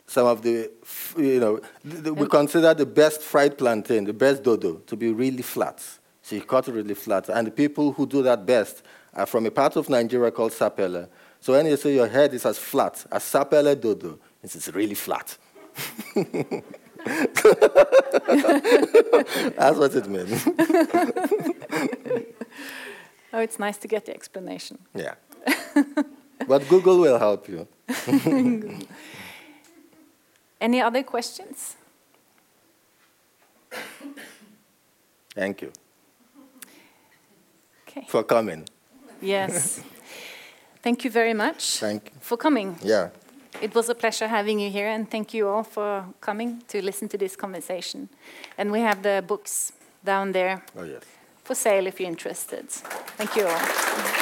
[0.06, 0.70] some of the
[1.18, 5.42] you know the, we consider the best fried plantain, the best dodo, to be really
[5.42, 5.82] flat.
[6.22, 8.84] So you cut it really flat, and the people who do that best
[9.14, 11.08] are from a part of Nigeria called Sapele.
[11.40, 15.38] So when you say your head is as flat as Sapele dodo, it's really flat.
[19.56, 20.46] That's what it means.
[23.34, 24.78] oh, it's nice to get the explanation.
[24.94, 25.16] Yeah.
[26.48, 27.68] but Google will help you.
[30.62, 31.76] Any other questions?
[35.34, 35.72] Thank you.
[37.88, 38.06] Okay.
[38.08, 38.68] For coming.
[39.22, 39.82] Yes.
[40.84, 42.12] Thank you very much thank you.
[42.22, 42.76] for coming.
[42.84, 43.10] Yeah.
[43.62, 47.08] It was a pleasure having you here, and thank you all for coming to listen
[47.10, 48.10] to this conversation.
[48.58, 51.04] And we have the books down there oh, yes.
[51.44, 52.68] for sale if you're interested.
[53.18, 54.21] Thank you all.